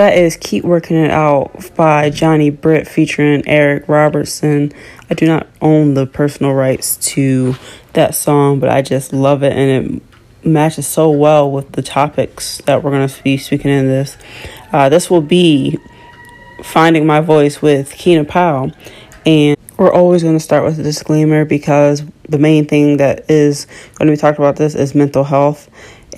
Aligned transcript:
That 0.00 0.16
is 0.16 0.38
Keep 0.38 0.64
Working 0.64 0.96
It 0.96 1.10
Out 1.10 1.74
by 1.76 2.08
Johnny 2.08 2.48
Britt 2.48 2.88
featuring 2.88 3.46
Eric 3.46 3.86
Robertson. 3.86 4.72
I 5.10 5.12
do 5.12 5.26
not 5.26 5.46
own 5.60 5.92
the 5.92 6.06
personal 6.06 6.54
rights 6.54 6.96
to 7.12 7.54
that 7.92 8.14
song, 8.14 8.60
but 8.60 8.70
I 8.70 8.80
just 8.80 9.12
love 9.12 9.42
it 9.42 9.52
and 9.52 10.00
it 10.00 10.02
matches 10.42 10.86
so 10.86 11.10
well 11.10 11.52
with 11.52 11.72
the 11.72 11.82
topics 11.82 12.62
that 12.64 12.82
we're 12.82 12.92
going 12.92 13.06
to 13.06 13.22
be 13.22 13.36
speaking 13.36 13.70
in 13.70 13.88
this. 13.88 14.16
Uh, 14.72 14.88
this 14.88 15.10
will 15.10 15.20
be 15.20 15.76
Finding 16.64 17.04
My 17.04 17.20
Voice 17.20 17.60
with 17.60 17.92
Keena 17.92 18.24
Powell. 18.24 18.72
And 19.26 19.58
we're 19.76 19.92
always 19.92 20.22
going 20.22 20.34
to 20.34 20.42
start 20.42 20.64
with 20.64 20.80
a 20.80 20.82
disclaimer 20.82 21.44
because 21.44 22.02
the 22.26 22.38
main 22.38 22.66
thing 22.66 22.96
that 22.96 23.30
is 23.30 23.66
going 23.96 24.06
to 24.06 24.12
be 24.14 24.16
talked 24.16 24.38
about 24.38 24.56
this 24.56 24.74
is 24.74 24.94
mental 24.94 25.24
health 25.24 25.68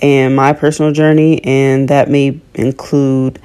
and 0.01 0.35
my 0.35 0.53
personal 0.53 0.91
journey, 0.91 1.43
and 1.43 1.87
that 1.89 2.09
may 2.09 2.39
include 2.55 3.41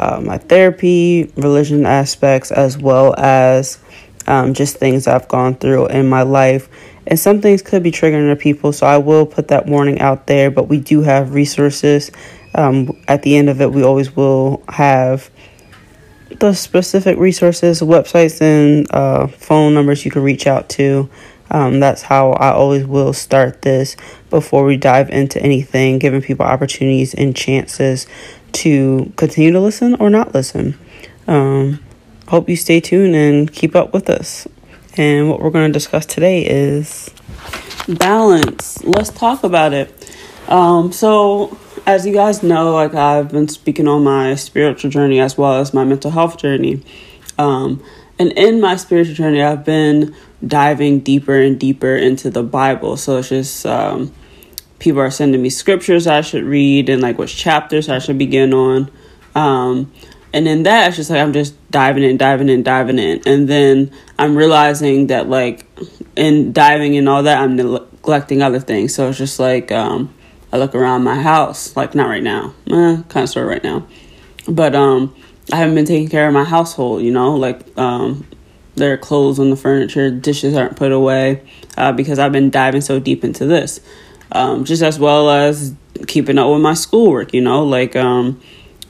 uh, 0.00 0.18
my 0.18 0.38
therapy, 0.38 1.30
religion 1.36 1.84
aspects, 1.84 2.50
as 2.50 2.78
well 2.78 3.14
as 3.18 3.78
um, 4.26 4.54
just 4.54 4.78
things 4.78 5.06
I've 5.06 5.28
gone 5.28 5.54
through 5.56 5.88
in 5.88 6.08
my 6.08 6.22
life. 6.22 6.70
And 7.06 7.18
some 7.18 7.42
things 7.42 7.60
could 7.60 7.82
be 7.82 7.92
triggering 7.92 8.32
to 8.32 8.36
people, 8.36 8.72
so 8.72 8.86
I 8.86 8.96
will 8.96 9.26
put 9.26 9.48
that 9.48 9.66
warning 9.66 10.00
out 10.00 10.26
there. 10.26 10.50
But 10.50 10.68
we 10.68 10.80
do 10.80 11.02
have 11.02 11.34
resources. 11.34 12.10
Um, 12.54 12.98
at 13.08 13.22
the 13.22 13.36
end 13.36 13.50
of 13.50 13.60
it, 13.60 13.72
we 13.72 13.82
always 13.82 14.16
will 14.16 14.62
have 14.70 15.30
the 16.30 16.54
specific 16.54 17.18
resources, 17.18 17.82
websites, 17.82 18.40
and 18.40 18.86
uh, 18.94 19.26
phone 19.26 19.74
numbers 19.74 20.06
you 20.06 20.10
can 20.10 20.22
reach 20.22 20.46
out 20.46 20.70
to. 20.70 21.10
Um, 21.50 21.80
that's 21.80 22.02
how 22.02 22.32
I 22.32 22.50
always 22.52 22.86
will 22.86 23.12
start 23.12 23.62
this 23.62 23.96
before 24.30 24.64
we 24.64 24.76
dive 24.76 25.10
into 25.10 25.42
anything, 25.42 25.98
giving 25.98 26.22
people 26.22 26.46
opportunities 26.46 27.14
and 27.14 27.34
chances 27.34 28.06
to 28.52 29.12
continue 29.16 29.52
to 29.52 29.60
listen 29.60 29.94
or 29.96 30.10
not 30.10 30.34
listen. 30.34 30.78
Um, 31.26 31.80
hope 32.28 32.48
you 32.48 32.56
stay 32.56 32.80
tuned 32.80 33.14
and 33.14 33.52
keep 33.52 33.74
up 33.74 33.92
with 33.92 34.08
us. 34.08 34.46
And 34.96 35.28
what 35.28 35.40
we're 35.40 35.50
going 35.50 35.68
to 35.68 35.72
discuss 35.72 36.06
today 36.06 36.44
is 36.46 37.10
balance. 37.88 38.82
Let's 38.84 39.10
talk 39.10 39.44
about 39.44 39.72
it. 39.72 40.12
Um, 40.48 40.92
so, 40.92 41.56
as 41.86 42.06
you 42.06 42.12
guys 42.12 42.42
know, 42.42 42.74
like 42.74 42.94
I've 42.94 43.30
been 43.30 43.48
speaking 43.48 43.86
on 43.86 44.02
my 44.04 44.34
spiritual 44.34 44.90
journey 44.90 45.20
as 45.20 45.38
well 45.38 45.54
as 45.54 45.72
my 45.72 45.84
mental 45.84 46.10
health 46.10 46.38
journey. 46.38 46.82
Um, 47.38 47.82
and 48.20 48.32
in 48.32 48.60
my 48.60 48.76
spiritual 48.76 49.14
journey, 49.14 49.42
I've 49.42 49.64
been 49.64 50.14
diving 50.46 51.00
deeper 51.00 51.40
and 51.40 51.58
deeper 51.58 51.96
into 51.96 52.28
the 52.28 52.42
Bible. 52.42 52.98
So 52.98 53.16
it's 53.16 53.30
just 53.30 53.64
um, 53.64 54.12
people 54.78 55.00
are 55.00 55.10
sending 55.10 55.40
me 55.40 55.48
scriptures 55.48 56.06
I 56.06 56.20
should 56.20 56.44
read 56.44 56.90
and 56.90 57.00
like 57.00 57.16
which 57.16 57.34
chapters 57.34 57.88
I 57.88 57.98
should 57.98 58.18
begin 58.18 58.52
on. 58.52 58.90
Um, 59.34 59.90
and 60.34 60.46
in 60.46 60.64
that 60.64 60.88
it's 60.88 60.98
just 60.98 61.08
like 61.08 61.18
I'm 61.18 61.32
just 61.32 61.54
diving 61.70 62.02
in, 62.02 62.18
diving 62.18 62.50
in, 62.50 62.62
diving 62.62 62.98
in, 62.98 63.22
and 63.24 63.48
then 63.48 63.90
I'm 64.18 64.36
realizing 64.36 65.06
that 65.06 65.30
like 65.30 65.64
in 66.14 66.52
diving 66.52 66.92
in 66.92 67.08
all 67.08 67.22
that 67.22 67.40
I'm 67.40 67.56
neglecting 67.56 68.42
other 68.42 68.60
things. 68.60 68.94
So 68.94 69.08
it's 69.08 69.16
just 69.16 69.40
like 69.40 69.72
um, 69.72 70.14
I 70.52 70.58
look 70.58 70.74
around 70.74 71.04
my 71.04 71.18
house, 71.22 71.74
like 71.74 71.94
not 71.94 72.08
right 72.08 72.22
now, 72.22 72.52
eh, 72.66 73.02
kind 73.08 73.24
of 73.24 73.30
sort 73.30 73.46
of 73.46 73.50
right 73.50 73.64
now, 73.64 73.86
but 74.46 74.74
um, 74.74 75.14
I 75.52 75.56
haven't 75.56 75.74
been 75.74 75.86
taking 75.86 76.08
care 76.08 76.26
of 76.26 76.34
my 76.34 76.44
household. 76.44 77.02
You 77.02 77.10
know, 77.10 77.34
like 77.34 77.76
um, 77.78 78.26
there 78.76 78.92
are 78.92 78.96
clothes 78.98 79.38
on 79.38 79.50
the 79.50 79.56
furniture, 79.56 80.10
dishes 80.10 80.54
aren't 80.56 80.76
put 80.76 80.92
away 80.92 81.42
uh, 81.76 81.92
because 81.92 82.18
I've 82.18 82.32
been 82.32 82.50
diving 82.50 82.80
so 82.80 83.00
deep 83.00 83.24
into 83.24 83.46
this 83.46 83.80
um, 84.32 84.64
just 84.64 84.82
as 84.82 84.98
well 84.98 85.30
as 85.30 85.74
keeping 86.06 86.38
up 86.38 86.50
with 86.50 86.60
my 86.60 86.74
schoolwork. 86.74 87.34
You 87.34 87.40
know, 87.40 87.64
like 87.64 87.96
um, 87.96 88.40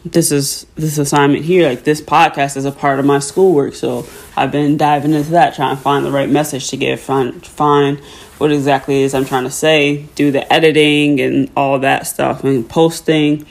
this 0.04 0.32
is 0.32 0.66
this 0.75 0.98
assignment 0.98 1.44
here, 1.44 1.69
like 1.69 1.84
this 1.84 2.00
podcast 2.00 2.56
is 2.56 2.65
a 2.65 2.72
part 2.72 2.98
of 2.98 3.04
my 3.04 3.19
schoolwork. 3.19 3.75
So 3.75 4.06
I've 4.37 4.53
been 4.53 4.77
diving 4.77 5.12
into 5.12 5.31
that, 5.32 5.54
trying 5.54 5.77
to 5.77 5.82
find 5.82 6.04
the 6.04 6.10
right 6.10 6.28
message 6.28 6.69
to 6.71 6.77
give, 6.77 7.00
find 7.00 7.44
find 7.44 7.98
what 8.38 8.53
exactly 8.53 9.03
is 9.03 9.15
I'm 9.15 9.27
trying 9.27 9.44
to 9.44 9.50
say, 9.50 10.06
do 10.15 10.31
the 10.31 10.50
editing 10.53 11.21
and 11.21 11.50
all 11.56 11.78
that 11.81 12.06
stuff, 12.06 12.44
and 12.44 12.69
posting. 12.69 13.47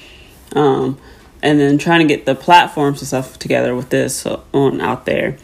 Um, 0.55 0.99
and 1.41 1.59
then 1.59 1.77
trying 1.77 1.99
to 1.99 2.13
get 2.13 2.25
the 2.25 2.35
platforms 2.35 2.99
and 3.01 3.07
stuff 3.07 3.39
together 3.39 3.75
with 3.75 3.89
this 3.89 4.25
on 4.25 4.81
out 4.81 5.05
there. 5.05 5.37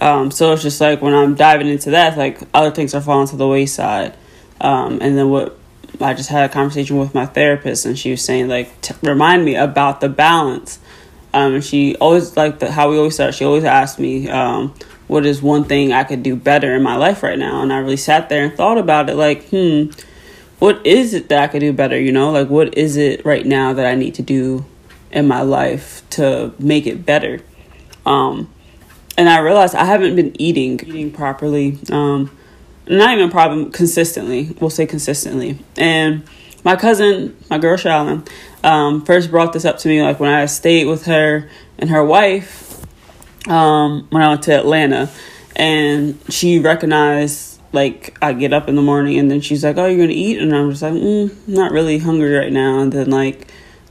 Um, 0.00 0.30
so 0.30 0.52
it's 0.52 0.62
just 0.62 0.80
like 0.80 1.02
when 1.02 1.14
I'm 1.14 1.34
diving 1.34 1.68
into 1.68 1.90
that, 1.90 2.16
like 2.16 2.40
other 2.54 2.70
things 2.70 2.94
are 2.94 3.00
falling 3.00 3.28
to 3.28 3.36
the 3.36 3.48
wayside. 3.48 4.16
Um, 4.60 4.98
and 5.00 5.16
then 5.16 5.30
what 5.30 5.58
I 6.00 6.14
just 6.14 6.28
had 6.28 6.48
a 6.48 6.52
conversation 6.52 6.98
with 6.98 7.14
my 7.14 7.26
therapist, 7.26 7.86
and 7.86 7.98
she 7.98 8.10
was 8.10 8.22
saying 8.22 8.48
like, 8.48 8.80
t- 8.80 8.94
remind 9.02 9.44
me 9.44 9.56
about 9.56 10.00
the 10.00 10.08
balance. 10.08 10.78
Um, 11.32 11.54
and 11.54 11.64
she 11.64 11.96
always 11.96 12.36
like 12.36 12.58
the, 12.58 12.70
how 12.70 12.90
we 12.90 12.98
always 12.98 13.14
start. 13.14 13.34
She 13.34 13.44
always 13.44 13.64
asked 13.64 13.98
me, 13.98 14.28
um, 14.28 14.74
what 15.08 15.24
is 15.26 15.42
one 15.42 15.64
thing 15.64 15.92
I 15.92 16.04
could 16.04 16.22
do 16.22 16.36
better 16.36 16.74
in 16.74 16.82
my 16.82 16.96
life 16.96 17.22
right 17.22 17.38
now? 17.38 17.62
And 17.62 17.72
I 17.72 17.78
really 17.78 17.96
sat 17.96 18.28
there 18.28 18.44
and 18.44 18.54
thought 18.54 18.78
about 18.78 19.08
it, 19.08 19.16
like, 19.16 19.48
hmm, 19.48 19.86
what 20.58 20.84
is 20.86 21.14
it 21.14 21.28
that 21.28 21.42
I 21.42 21.46
could 21.48 21.60
do 21.60 21.72
better? 21.72 21.98
You 21.98 22.12
know, 22.12 22.30
like 22.30 22.48
what 22.48 22.76
is 22.76 22.96
it 22.96 23.24
right 23.24 23.44
now 23.44 23.72
that 23.72 23.86
I 23.86 23.94
need 23.94 24.14
to 24.16 24.22
do 24.22 24.64
in 25.10 25.28
my 25.28 25.42
life 25.42 26.02
to 26.10 26.52
make 26.58 26.86
it 26.86 27.04
better? 27.04 27.40
Um, 28.06 28.50
and 29.16 29.28
I 29.28 29.40
realized 29.40 29.74
I 29.74 29.84
haven't 29.84 30.16
been 30.16 30.40
eating 30.40 30.80
eating 30.86 31.10
properly. 31.10 31.78
Um, 31.90 32.30
not 32.88 33.16
even 33.16 33.30
problem 33.30 33.70
consistently. 33.70 34.56
We'll 34.60 34.70
say 34.70 34.86
consistently. 34.86 35.58
And 35.76 36.24
my 36.64 36.76
cousin, 36.76 37.36
my 37.50 37.58
girl 37.58 37.76
Shalyn, 37.76 38.26
um, 38.64 39.04
first 39.04 39.30
brought 39.30 39.52
this 39.52 39.64
up 39.64 39.78
to 39.78 39.88
me 39.88 40.02
like 40.02 40.20
when 40.20 40.30
I 40.30 40.46
stayed 40.46 40.86
with 40.86 41.06
her 41.06 41.50
and 41.78 41.90
her 41.90 42.04
wife 42.04 42.68
um, 43.48 44.06
when 44.10 44.22
I 44.22 44.28
went 44.28 44.42
to 44.44 44.56
Atlanta, 44.56 45.10
and 45.56 46.18
she 46.28 46.58
recognized 46.58 47.60
like 47.72 48.16
I 48.22 48.32
get 48.32 48.52
up 48.52 48.68
in 48.68 48.76
the 48.76 48.82
morning 48.82 49.18
and 49.18 49.30
then 49.30 49.40
she's 49.40 49.64
like, 49.64 49.76
"Oh, 49.76 49.86
you're 49.86 49.98
gonna 49.98 50.12
eat," 50.12 50.38
and 50.38 50.54
I'm 50.54 50.70
just 50.70 50.82
like, 50.82 50.92
mm, 50.92 51.30
"Not 51.46 51.72
really 51.72 51.98
hungry 51.98 52.32
right 52.34 52.52
now." 52.52 52.80
And 52.80 52.92
then 52.92 53.10
like 53.10 53.48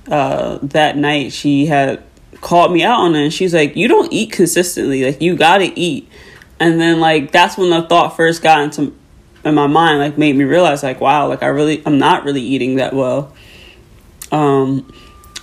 uh, 0.09 0.59
that 0.61 0.97
night, 0.97 1.33
she 1.33 1.65
had 1.65 2.03
called 2.41 2.71
me 2.71 2.83
out 2.83 2.99
on 2.99 3.15
it, 3.15 3.23
and 3.23 3.33
she's 3.33 3.53
like, 3.53 3.75
"You 3.75 3.87
don't 3.87 4.11
eat 4.11 4.31
consistently. 4.31 5.05
Like 5.05 5.21
you 5.21 5.35
gotta 5.35 5.71
eat." 5.75 6.09
and 6.59 6.79
then 6.79 6.99
like 6.99 7.31
that's 7.31 7.57
when 7.57 7.69
the 7.69 7.83
thought 7.83 8.15
first 8.15 8.41
got 8.41 8.61
into 8.61 8.93
in 9.45 9.55
my 9.55 9.67
mind 9.67 9.99
like 9.99 10.17
made 10.17 10.35
me 10.35 10.43
realize 10.43 10.83
like 10.83 10.99
wow 10.99 11.27
like 11.27 11.43
i 11.43 11.47
really 11.47 11.81
i'm 11.85 11.97
not 11.97 12.23
really 12.23 12.41
eating 12.41 12.75
that 12.75 12.93
well 12.93 13.33
um 14.31 14.91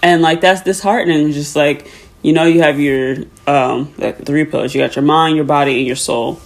and 0.03 0.21
like 0.23 0.41
that's 0.41 0.63
disheartening 0.63 1.33
just 1.33 1.57
like 1.57 1.91
you 2.23 2.33
know 2.33 2.45
you 2.45 2.61
have 2.61 2.81
your 2.81 3.17
um 3.47 3.93
like 3.99 4.25
three 4.25 4.45
pillars 4.45 4.75
you 4.75 4.81
got 4.81 4.97
your 4.97 5.05
mind 5.05 5.37
your 5.37 5.45
body 5.45 5.79
and 5.79 5.87
your 5.87 5.97
soul 5.97 6.41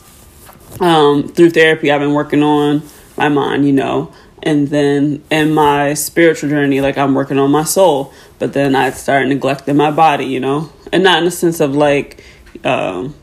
um 0.80 1.26
through 1.28 1.50
therapy 1.50 1.90
i've 1.90 2.00
been 2.00 2.14
working 2.14 2.42
on 2.42 2.82
my 3.16 3.28
mind 3.28 3.66
you 3.66 3.72
know 3.72 4.12
and 4.42 4.68
then 4.68 5.22
in 5.30 5.52
my 5.52 5.94
spiritual 5.94 6.48
journey 6.48 6.80
like 6.80 6.96
i'm 6.96 7.14
working 7.14 7.38
on 7.38 7.50
my 7.50 7.64
soul 7.64 8.12
but 8.38 8.52
then 8.52 8.74
i 8.74 8.90
start 8.90 9.26
neglecting 9.26 9.76
my 9.76 9.90
body 9.90 10.24
you 10.24 10.40
know? 10.40 10.70
And 10.92 11.02
not 11.02 11.18
in 11.18 11.24
the 11.24 11.30
sense 11.30 11.60
of 11.60 11.74
like 11.74 12.22
um 12.64 13.14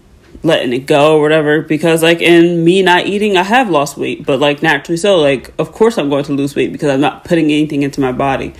letting 0.43 0.73
it 0.73 0.85
go 0.85 1.17
or 1.17 1.21
whatever 1.21 1.61
because 1.61 2.03
like 2.03 2.21
in 2.21 2.63
me 2.63 2.83
not 2.83 3.07
eating 3.07 3.35
i 3.35 3.43
have 3.43 3.69
lost 3.69 3.97
weight 3.97 4.25
but 4.25 4.39
like 4.39 4.61
naturally 4.61 4.97
so. 4.97 5.17
Like 5.17 5.53
of 5.57 5.71
course 5.71 5.97
i'm 5.97 6.09
going 6.09 6.25
to 6.25 6.33
lose 6.33 6.55
weight 6.55 6.71
because 6.71 6.89
i'm 6.89 7.01
not 7.01 7.23
putting 7.23 7.45
anything 7.45 7.83
into 7.83 7.99
my 7.99 8.11
body. 8.11 8.53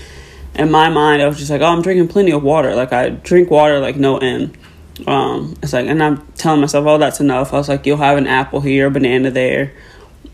In 0.55 0.71
my 0.71 0.89
mind 0.89 1.21
i 1.21 1.27
was 1.27 1.37
just 1.37 1.51
like 1.51 1.61
oh 1.61 1.65
i'm 1.65 1.81
drinking 1.81 2.07
plenty 2.07 2.31
of 2.31 2.41
water. 2.41 2.75
Like 2.75 2.91
i 2.91 3.09
drink 3.09 3.51
water 3.51 3.79
like 3.79 3.97
no 3.97 4.17
end. 4.17 4.57
Um 5.05 5.55
it's 5.61 5.73
like 5.73 5.85
and 5.85 6.01
i'm 6.01 6.25
telling 6.33 6.61
myself 6.61 6.85
oh 6.87 6.97
that's 6.97 7.19
enough. 7.19 7.53
I 7.53 7.57
was 7.57 7.69
like 7.69 7.85
you'll 7.85 7.97
have 7.97 8.17
an 8.17 8.27
apple 8.27 8.61
here 8.61 8.87
a 8.87 8.91
banana 8.91 9.29
there 9.29 9.73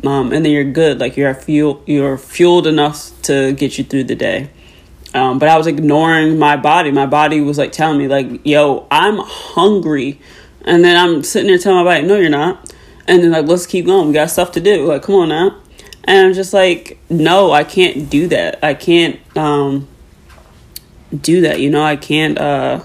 um 0.05 0.31
and 0.31 0.45
then 0.45 0.51
you're 0.51 0.63
good 0.63 0.99
like 0.99 1.17
you're 1.17 1.33
fuel 1.33 1.81
you're 1.85 2.17
fueled 2.17 2.67
enough 2.67 3.11
to 3.21 3.53
get 3.53 3.77
you 3.77 3.83
through 3.83 4.03
the 4.03 4.15
day 4.15 4.49
um, 5.13 5.39
but 5.39 5.49
I 5.49 5.57
was 5.57 5.67
ignoring 5.67 6.39
my 6.39 6.55
body. 6.55 6.89
My 6.89 7.05
body 7.05 7.41
was 7.41 7.57
like 7.57 7.73
telling 7.73 7.97
me, 7.97 8.07
like, 8.07 8.45
"Yo, 8.45 8.88
I'm 8.89 9.17
hungry." 9.17 10.21
And 10.63 10.83
then 10.83 10.95
I'm 10.95 11.23
sitting 11.23 11.47
there 11.47 11.57
telling 11.57 11.83
my 11.83 11.95
body, 11.95 12.07
no, 12.07 12.17
you're 12.17 12.29
not. 12.29 12.73
And 13.07 13.23
then 13.23 13.31
like, 13.31 13.47
let's 13.47 13.65
keep 13.65 13.85
going. 13.85 14.07
We 14.07 14.13
got 14.13 14.29
stuff 14.29 14.51
to 14.53 14.59
do. 14.59 14.85
Like, 14.85 15.03
come 15.03 15.15
on 15.15 15.29
now. 15.29 15.57
And 16.03 16.27
I'm 16.27 16.33
just 16.33 16.53
like, 16.53 16.99
no, 17.09 17.51
I 17.51 17.63
can't 17.63 18.09
do 18.09 18.27
that. 18.27 18.63
I 18.63 18.73
can't 18.73 19.19
um, 19.38 19.88
do 21.15 21.41
that. 21.41 21.59
You 21.59 21.69
know, 21.69 21.83
I 21.83 21.95
can't 21.95 22.38
uh, 22.38 22.83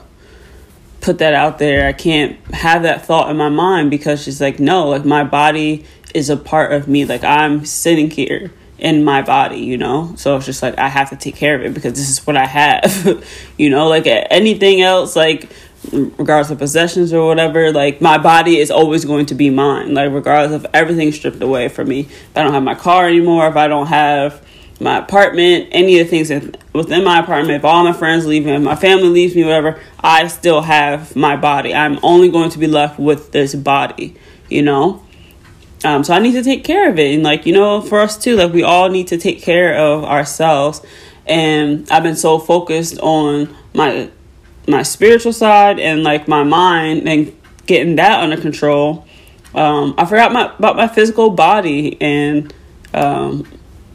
put 1.07 1.19
that 1.19 1.35
out 1.35 1.59
there. 1.59 1.87
I 1.87 1.93
can't 1.93 2.37
have 2.53 2.83
that 2.83 3.07
thought 3.07 3.31
in 3.31 3.37
my 3.37 3.49
mind 3.49 3.91
because 3.91 4.25
she's 4.25 4.41
like, 4.41 4.59
no, 4.59 4.89
like 4.89 5.05
my 5.05 5.23
body 5.23 5.87
is 6.13 6.29
a 6.29 6.37
part 6.37 6.73
of 6.73 6.89
me. 6.89 7.05
Like 7.05 7.23
I'm 7.23 7.65
sitting 7.65 8.11
here 8.11 8.53
in 8.77 9.05
my 9.05 9.23
body, 9.23 9.59
you 9.59 9.79
know? 9.79 10.13
So 10.17 10.37
it's 10.37 10.47
just 10.47 10.63
like 10.63 10.77
I 10.79 10.89
have 10.89 11.11
to 11.11 11.17
take 11.17 11.37
care 11.37 11.55
of 11.55 11.63
it 11.63 11.75
because 11.75 11.93
this 11.93 12.11
is 12.11 12.27
what 12.27 12.37
I 12.37 12.45
have. 12.45 13.25
you 13.57 13.71
know, 13.71 13.87
like 13.87 14.03
anything 14.07 14.83
else, 14.83 15.15
like 15.15 15.49
regardless 15.93 16.51
of 16.51 16.59
possessions 16.59 17.13
or 17.13 17.25
whatever, 17.25 17.71
like 17.71 18.01
my 18.01 18.19
body 18.19 18.59
is 18.59 18.73
always 18.73 19.05
going 19.05 19.27
to 19.27 19.37
be 19.37 19.49
mine. 19.49 19.95
Like 19.95 20.11
regardless 20.11 20.65
of 20.65 20.67
everything 20.75 21.13
stripped 21.13 21.41
away 21.41 21.69
from 21.69 21.89
me. 21.89 22.01
If 22.01 22.37
I 22.37 22.43
don't 22.43 22.53
have 22.53 22.65
my 22.65 22.75
car 22.75 23.07
anymore, 23.07 23.47
if 23.47 23.55
I 23.55 23.69
don't 23.69 23.87
have 23.87 24.45
my 24.81 24.99
apartment, 24.99 25.69
any 25.73 25.99
of 25.99 26.07
the 26.07 26.11
things 26.11 26.29
that 26.29 26.59
within 26.73 27.05
my 27.05 27.21
apartment, 27.21 27.57
if 27.57 27.65
all 27.65 27.85
my 27.85 27.93
friends 27.93 28.27
leave 28.27 28.45
me, 28.45 28.53
if 28.53 28.63
my 28.63 28.77
family 28.77 29.09
leaves 29.09 29.35
me, 29.35 29.45
whatever, 29.45 29.81
I 30.01 30.27
still 30.29 30.61
have 30.63 31.17
my 31.17 31.37
body. 31.37 31.75
I'm 31.75 31.99
only 32.03 32.31
going 32.31 32.51
to 32.51 32.59
be 32.59 32.67
left 32.67 32.99
with 32.99 33.33
this 33.33 33.55
body, 33.55 34.15
you 34.51 34.63
know? 34.63 35.03
Um, 35.85 36.05
so 36.05 36.15
I 36.15 36.19
need 36.19 36.33
to 36.33 36.43
take 36.43 36.65
care 36.65 36.91
of 36.91 36.99
it. 36.99 37.15
And 37.15 37.23
like, 37.23 37.47
you 37.47 37.53
know, 37.53 37.81
for 37.81 38.01
us 38.01 38.19
too, 38.19 38.37
like 38.37 38.53
we 38.53 38.63
all 38.63 38.89
need 38.89 39.09
to 39.09 39.19
take 39.19 39.43
care 39.43 39.77
of 39.77 40.05
ourselves. 40.05 40.83
And 41.27 41.91
I've 41.91 42.03
been 42.03 42.17
so 42.17 42.39
focused 42.39 42.99
on 43.01 43.55
my 43.75 44.11
my 44.69 44.83
spiritual 44.83 45.33
side 45.33 45.79
and 45.79 46.03
like 46.03 46.27
my 46.27 46.43
mind 46.43 47.09
and 47.09 47.33
getting 47.67 47.97
that 47.97 48.21
under 48.21 48.37
control. 48.37 49.07
Um, 49.55 49.95
I 49.97 50.05
forgot 50.07 50.33
my 50.33 50.53
about 50.59 50.77
my 50.77 50.89
physical 50.89 51.31
body 51.31 51.97
and 52.01 52.53
um, 52.93 53.47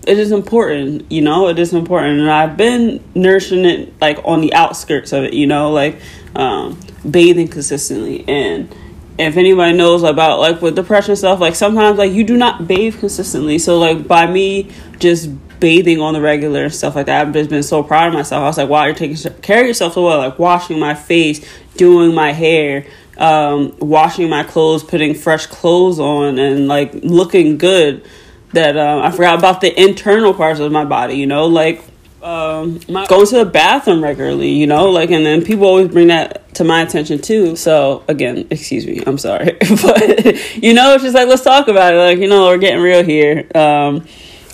it 0.07 0.18
is 0.18 0.31
important, 0.31 1.12
you 1.12 1.21
know, 1.21 1.48
it 1.48 1.59
is 1.59 1.74
important. 1.74 2.19
And 2.21 2.31
I've 2.31 2.57
been 2.57 3.03
nourishing 3.13 3.65
it 3.65 3.94
like 4.01 4.19
on 4.25 4.42
the 4.42 4.53
outskirts 4.53 5.13
of 5.13 5.25
it, 5.25 5.33
you 5.33 5.45
know, 5.45 5.71
like 5.71 6.00
um, 6.36 6.80
bathing 7.09 7.48
consistently. 7.48 8.27
And 8.27 8.74
if 9.19 9.38
anybody 9.38 9.77
knows 9.77 10.01
about 10.03 10.39
like 10.39 10.62
with 10.62 10.75
depression 10.75 11.15
stuff, 11.15 11.39
like 11.39 11.56
sometimes 11.56 12.00
like 12.00 12.12
you 12.12 12.24
do 12.24 12.36
not 12.36 12.68
bathe 12.68 13.00
consistently. 13.00 13.59
So 13.59 13.77
like 13.77 14.07
by 14.07 14.25
me 14.25 14.71
just 14.98 15.30
bathing 15.59 16.00
on 16.01 16.13
the 16.13 16.21
regular 16.21 16.63
and 16.63 16.74
stuff 16.74 16.95
like 16.95 17.06
that, 17.06 17.27
I've 17.27 17.33
just 17.33 17.51
been 17.51 17.62
so 17.62 17.83
proud 17.83 18.07
of 18.07 18.13
myself. 18.13 18.42
I 18.42 18.45
was 18.47 18.57
like, 18.57 18.69
wow, 18.69 18.86
you're 18.86 18.95
taking 18.95 19.18
care 19.42 19.62
of 19.62 19.68
yourself 19.68 19.94
so 19.94 20.06
well, 20.06 20.18
like 20.18 20.39
washing 20.39 20.80
my 20.80 20.95
face, 20.95 21.45
doing 21.77 22.15
my 22.15 22.31
hair, 22.31 22.88
um, 23.18 23.75
washing 23.77 24.30
my 24.31 24.44
clothes, 24.44 24.83
putting 24.83 25.13
fresh 25.13 25.45
clothes 25.45 26.00
on, 26.00 26.39
and 26.39 26.68
like 26.68 26.92
looking 26.95 27.59
good 27.59 28.04
that 28.53 28.77
um, 28.77 29.01
I 29.01 29.12
forgot 29.12 29.39
about 29.39 29.62
the 29.62 29.81
internal 29.81 30.33
parts 30.33 30.59
of 30.59 30.71
my 30.71 30.86
body, 30.86 31.15
you 31.15 31.27
know, 31.27 31.48
like 31.48 31.83
um, 32.21 32.80
my, 32.88 33.07
going 33.07 33.25
to 33.27 33.38
the 33.38 33.45
bathroom 33.45 34.03
regularly, 34.03 34.50
you 34.50 34.68
know, 34.68 34.89
like, 34.89 35.12
and 35.12 35.25
then 35.25 35.44
people 35.44 35.65
always 35.65 35.88
bring 35.88 36.07
that 36.07 36.53
to 36.56 36.63
my 36.63 36.81
attention 36.81 37.19
too. 37.19 37.56
So 37.56 38.03
again, 38.07 38.48
excuse 38.50 38.86
me, 38.86 39.01
I'm 39.06 39.18
sorry, 39.18 39.57
but 39.81 40.56
you 40.56 40.74
know, 40.74 40.94
it's 40.94 41.03
just 41.03 41.15
like 41.15 41.27
let's 41.27 41.44
talk 41.44 41.68
about 41.68 41.94
it. 41.94 41.98
Like, 41.98 42.19
you 42.19 42.27
know, 42.27 42.45
we're 42.45 42.57
getting 42.57 42.81
real 42.81 43.03
here. 43.03 43.48
Um, 43.56 44.06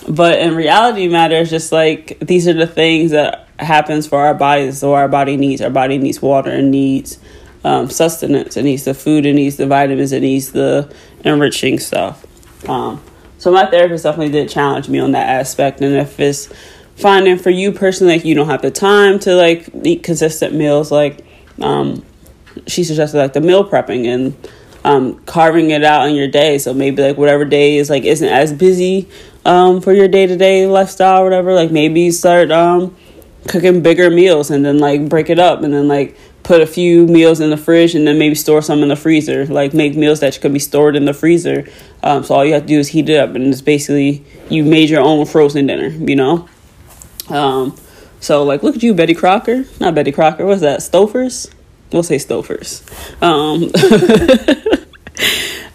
but 0.08 0.38
in 0.38 0.56
reality 0.56 1.08
matters, 1.08 1.50
just 1.50 1.72
like 1.72 2.18
these 2.20 2.48
are 2.48 2.54
the 2.54 2.66
things 2.66 3.10
that 3.10 3.48
happens 3.58 4.06
for 4.06 4.18
our 4.18 4.34
bodies. 4.34 4.78
So 4.78 4.94
our 4.94 5.08
body 5.08 5.36
needs, 5.36 5.60
our 5.60 5.70
body 5.70 5.98
needs 5.98 6.22
water 6.22 6.50
and 6.50 6.70
needs 6.70 7.18
um, 7.64 7.90
sustenance. 7.90 8.56
It 8.56 8.62
needs 8.62 8.84
the 8.84 8.94
food. 8.94 9.26
It 9.26 9.34
needs 9.34 9.56
the 9.56 9.66
vitamins. 9.66 10.12
It 10.12 10.20
needs 10.20 10.52
the 10.52 10.92
enriching 11.24 11.78
stuff. 11.78 12.24
Um, 12.68 13.02
so 13.38 13.52
my 13.52 13.66
therapist 13.66 14.04
definitely 14.04 14.32
did 14.32 14.48
challenge 14.48 14.88
me 14.88 14.98
on 14.98 15.12
that 15.12 15.28
aspect. 15.28 15.80
And 15.80 15.94
if 15.94 16.18
it's 16.18 16.52
finding 16.96 17.38
for 17.38 17.50
you 17.50 17.72
personally, 17.72 18.14
like 18.14 18.24
you 18.24 18.34
don't 18.34 18.48
have 18.48 18.62
the 18.62 18.70
time 18.70 19.18
to 19.20 19.34
like 19.34 19.70
eat 19.84 20.02
consistent 20.02 20.54
meals, 20.54 20.90
like 20.90 21.24
um, 21.60 22.04
she 22.66 22.82
suggested 22.82 23.18
like 23.18 23.32
the 23.32 23.40
meal 23.40 23.68
prepping 23.68 24.06
and 24.06 24.48
um, 24.84 25.20
carving 25.24 25.70
it 25.70 25.84
out 25.84 26.08
in 26.08 26.16
your 26.16 26.28
day. 26.28 26.58
So 26.58 26.74
maybe 26.74 27.02
like 27.02 27.16
whatever 27.16 27.44
day 27.44 27.76
is 27.76 27.88
like 27.88 28.04
isn't 28.04 28.28
as 28.28 28.52
busy 28.52 29.08
um, 29.44 29.80
for 29.80 29.92
your 29.92 30.08
day 30.08 30.26
to 30.26 30.36
day 30.36 30.66
lifestyle 30.66 31.22
or 31.22 31.24
whatever. 31.24 31.54
Like 31.54 31.70
maybe 31.70 32.10
start 32.10 32.50
um, 32.50 32.96
cooking 33.46 33.82
bigger 33.82 34.10
meals 34.10 34.50
and 34.50 34.64
then 34.64 34.78
like 34.78 35.08
break 35.08 35.30
it 35.30 35.38
up 35.38 35.62
and 35.62 35.72
then 35.72 35.86
like 35.86 36.16
put 36.48 36.62
a 36.62 36.66
few 36.66 37.06
meals 37.06 37.40
in 37.40 37.50
the 37.50 37.58
fridge 37.58 37.94
and 37.94 38.06
then 38.06 38.18
maybe 38.18 38.34
store 38.34 38.62
some 38.62 38.82
in 38.82 38.88
the 38.88 38.96
freezer. 38.96 39.44
Like 39.44 39.74
make 39.74 39.94
meals 39.94 40.20
that 40.20 40.40
could 40.40 40.54
be 40.54 40.58
stored 40.58 40.96
in 40.96 41.04
the 41.04 41.12
freezer. 41.12 41.68
Um, 42.02 42.24
so 42.24 42.36
all 42.36 42.44
you 42.44 42.54
have 42.54 42.62
to 42.62 42.68
do 42.68 42.78
is 42.78 42.88
heat 42.88 43.06
it 43.10 43.18
up, 43.18 43.34
and 43.34 43.48
it's 43.48 43.60
basically 43.60 44.24
you 44.48 44.64
made 44.64 44.88
your 44.88 45.02
own 45.02 45.26
frozen 45.26 45.66
dinner. 45.66 45.88
You 45.88 46.16
know. 46.16 46.48
Um, 47.28 47.76
so 48.20 48.44
like, 48.44 48.62
look 48.62 48.76
at 48.76 48.82
you, 48.82 48.94
Betty 48.94 49.14
Crocker. 49.14 49.66
Not 49.78 49.94
Betty 49.94 50.10
Crocker. 50.10 50.46
What's 50.46 50.62
that? 50.62 50.80
Stouffer's. 50.80 51.50
We'll 51.92 52.02
say 52.02 52.16
Stouffer's. 52.16 52.82
Um, 53.20 53.64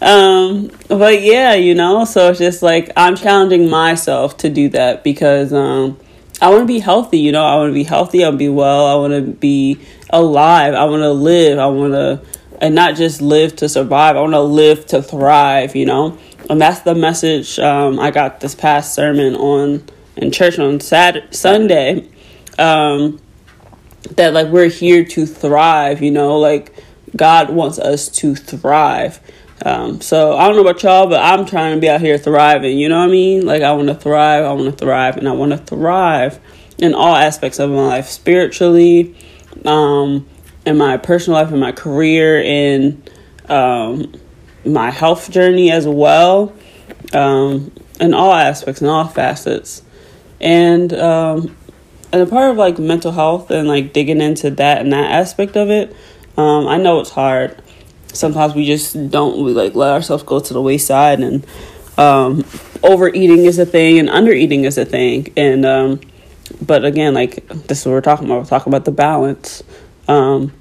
um, 0.00 0.72
but 0.88 1.22
yeah, 1.22 1.54
you 1.54 1.76
know. 1.76 2.04
So 2.04 2.30
it's 2.30 2.40
just 2.40 2.62
like 2.62 2.90
I'm 2.96 3.14
challenging 3.14 3.70
myself 3.70 4.38
to 4.38 4.50
do 4.50 4.68
that 4.70 5.04
because 5.04 5.52
um, 5.52 6.00
I 6.40 6.50
want 6.50 6.62
to 6.62 6.66
be 6.66 6.78
healthy. 6.78 7.18
You 7.18 7.32
know, 7.32 7.44
I 7.44 7.56
want 7.56 7.70
to 7.70 7.74
be 7.74 7.84
healthy. 7.84 8.24
I 8.24 8.28
want 8.28 8.36
to 8.36 8.38
be 8.38 8.48
well. 8.48 8.86
I 8.86 8.94
want 8.96 9.12
to 9.12 9.32
be 9.32 9.80
alive. 10.10 10.74
I 10.74 10.84
want 10.84 11.02
to 11.02 11.12
live. 11.12 11.58
I 11.58 11.66
want 11.66 11.92
to, 11.92 12.20
and 12.60 12.74
not 12.74 12.96
just 12.96 13.20
live 13.20 13.56
to 13.56 13.68
survive. 13.68 14.16
I 14.16 14.20
want 14.20 14.34
to 14.34 14.40
live 14.40 14.86
to 14.86 15.02
thrive, 15.02 15.76
you 15.76 15.86
know? 15.86 16.18
And 16.50 16.60
that's 16.60 16.80
the 16.80 16.94
message 16.94 17.58
um, 17.58 17.98
I 17.98 18.10
got 18.10 18.40
this 18.40 18.54
past 18.54 18.94
sermon 18.94 19.34
on 19.34 19.84
in 20.16 20.30
church 20.30 20.58
on 20.58 20.80
Saturday, 20.80 21.26
Sunday. 21.32 22.08
Um, 22.58 23.20
that 24.12 24.32
like 24.32 24.48
we're 24.48 24.68
here 24.68 25.04
to 25.04 25.26
thrive, 25.26 26.02
you 26.02 26.10
know, 26.10 26.38
like 26.38 26.74
God 27.16 27.50
wants 27.50 27.78
us 27.78 28.08
to 28.10 28.34
thrive. 28.34 29.20
Um, 29.64 30.02
so 30.02 30.36
I 30.36 30.46
don't 30.46 30.56
know 30.56 30.62
about 30.62 30.82
y'all, 30.82 31.06
but 31.06 31.20
I'm 31.20 31.46
trying 31.46 31.74
to 31.74 31.80
be 31.80 31.88
out 31.88 32.02
here 32.02 32.18
thriving. 32.18 32.78
You 32.78 32.90
know 32.90 32.98
what 32.98 33.08
I 33.08 33.12
mean? 33.12 33.46
Like 33.46 33.62
I 33.62 33.72
want 33.72 33.88
to 33.88 33.94
thrive. 33.94 34.44
I 34.44 34.52
want 34.52 34.66
to 34.66 34.84
thrive, 34.84 35.16
and 35.16 35.26
I 35.26 35.32
want 35.32 35.52
to 35.52 35.58
thrive 35.58 36.38
in 36.78 36.94
all 36.94 37.16
aspects 37.16 37.58
of 37.58 37.70
my 37.70 37.86
life, 37.86 38.08
spiritually, 38.08 39.16
um, 39.64 40.28
in 40.66 40.76
my 40.76 40.98
personal 40.98 41.40
life, 41.40 41.52
in 41.52 41.58
my 41.58 41.72
career, 41.72 42.40
in 42.40 43.02
um, 43.48 44.12
my 44.66 44.90
health 44.90 45.30
journey 45.30 45.70
as 45.70 45.86
well, 45.88 46.52
um, 47.14 47.72
in 48.00 48.12
all 48.12 48.32
aspects, 48.34 48.82
in 48.82 48.88
all 48.88 49.06
facets, 49.08 49.82
and 50.40 50.92
um, 50.92 51.56
and 52.12 52.22
a 52.22 52.26
part 52.26 52.50
of 52.50 52.58
like 52.58 52.78
mental 52.78 53.12
health 53.12 53.50
and 53.50 53.66
like 53.66 53.94
digging 53.94 54.20
into 54.20 54.50
that 54.50 54.82
and 54.82 54.92
that 54.92 55.10
aspect 55.10 55.56
of 55.56 55.70
it. 55.70 55.96
Um, 56.36 56.68
I 56.68 56.76
know 56.76 57.00
it's 57.00 57.10
hard. 57.10 57.62
Sometimes 58.14 58.54
we 58.54 58.64
just 58.64 59.10
don't 59.10 59.44
we 59.44 59.52
like 59.52 59.74
let 59.74 59.92
ourselves 59.92 60.22
go 60.22 60.40
to 60.40 60.54
the 60.54 60.62
wayside, 60.62 61.20
and 61.20 61.46
um, 61.98 62.44
overeating 62.82 63.44
is 63.44 63.58
a 63.58 63.66
thing, 63.66 63.98
and 63.98 64.08
undereating 64.08 64.64
is 64.64 64.78
a 64.78 64.84
thing, 64.84 65.32
and 65.36 65.66
um, 65.66 66.00
but 66.64 66.84
again, 66.84 67.14
like 67.14 67.46
this 67.48 67.80
is 67.80 67.86
what 67.86 67.92
we're 67.92 68.00
talking 68.00 68.26
about. 68.26 68.38
We're 68.38 68.48
talking 68.48 68.70
about 68.70 68.84
the 68.84 68.92
balance. 68.92 69.62
Um, 70.08 70.52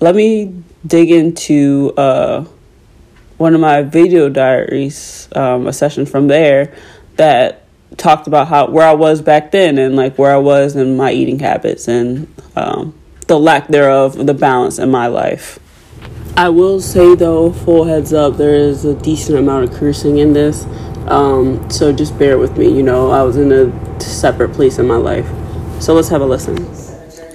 let 0.00 0.14
me 0.14 0.62
dig 0.86 1.10
into 1.10 1.92
uh, 1.96 2.44
one 3.38 3.54
of 3.54 3.60
my 3.60 3.82
video 3.82 4.28
diaries, 4.28 5.28
um, 5.34 5.66
a 5.66 5.72
session 5.72 6.06
from 6.06 6.28
there 6.28 6.74
that 7.16 7.62
talked 7.96 8.26
about 8.26 8.48
how 8.48 8.68
where 8.68 8.86
I 8.86 8.94
was 8.94 9.20
back 9.20 9.50
then 9.50 9.78
and 9.78 9.96
like 9.96 10.18
where 10.18 10.32
I 10.32 10.38
was 10.38 10.76
in 10.76 10.96
my 10.96 11.12
eating 11.12 11.38
habits 11.38 11.88
and 11.88 12.32
um, 12.56 12.94
the 13.26 13.38
lack 13.38 13.68
thereof, 13.68 14.14
the 14.26 14.34
balance 14.34 14.78
in 14.78 14.90
my 14.90 15.06
life. 15.06 15.58
I 16.36 16.48
will 16.48 16.80
say 16.80 17.14
though, 17.14 17.52
full 17.52 17.84
heads 17.84 18.12
up, 18.12 18.36
there 18.36 18.54
is 18.54 18.84
a 18.84 18.94
decent 18.94 19.38
amount 19.38 19.64
of 19.70 19.78
cursing 19.78 20.18
in 20.18 20.32
this. 20.32 20.64
Um, 21.06 21.68
so 21.70 21.92
just 21.92 22.18
bear 22.18 22.38
with 22.38 22.56
me. 22.56 22.74
You 22.74 22.82
know, 22.82 23.10
I 23.10 23.22
was 23.22 23.36
in 23.36 23.52
a 23.52 24.00
separate 24.00 24.52
place 24.52 24.78
in 24.78 24.86
my 24.86 24.96
life. 24.96 25.26
So 25.80 25.94
let's 25.94 26.08
have 26.08 26.22
a 26.22 26.24
listen. 26.24 26.56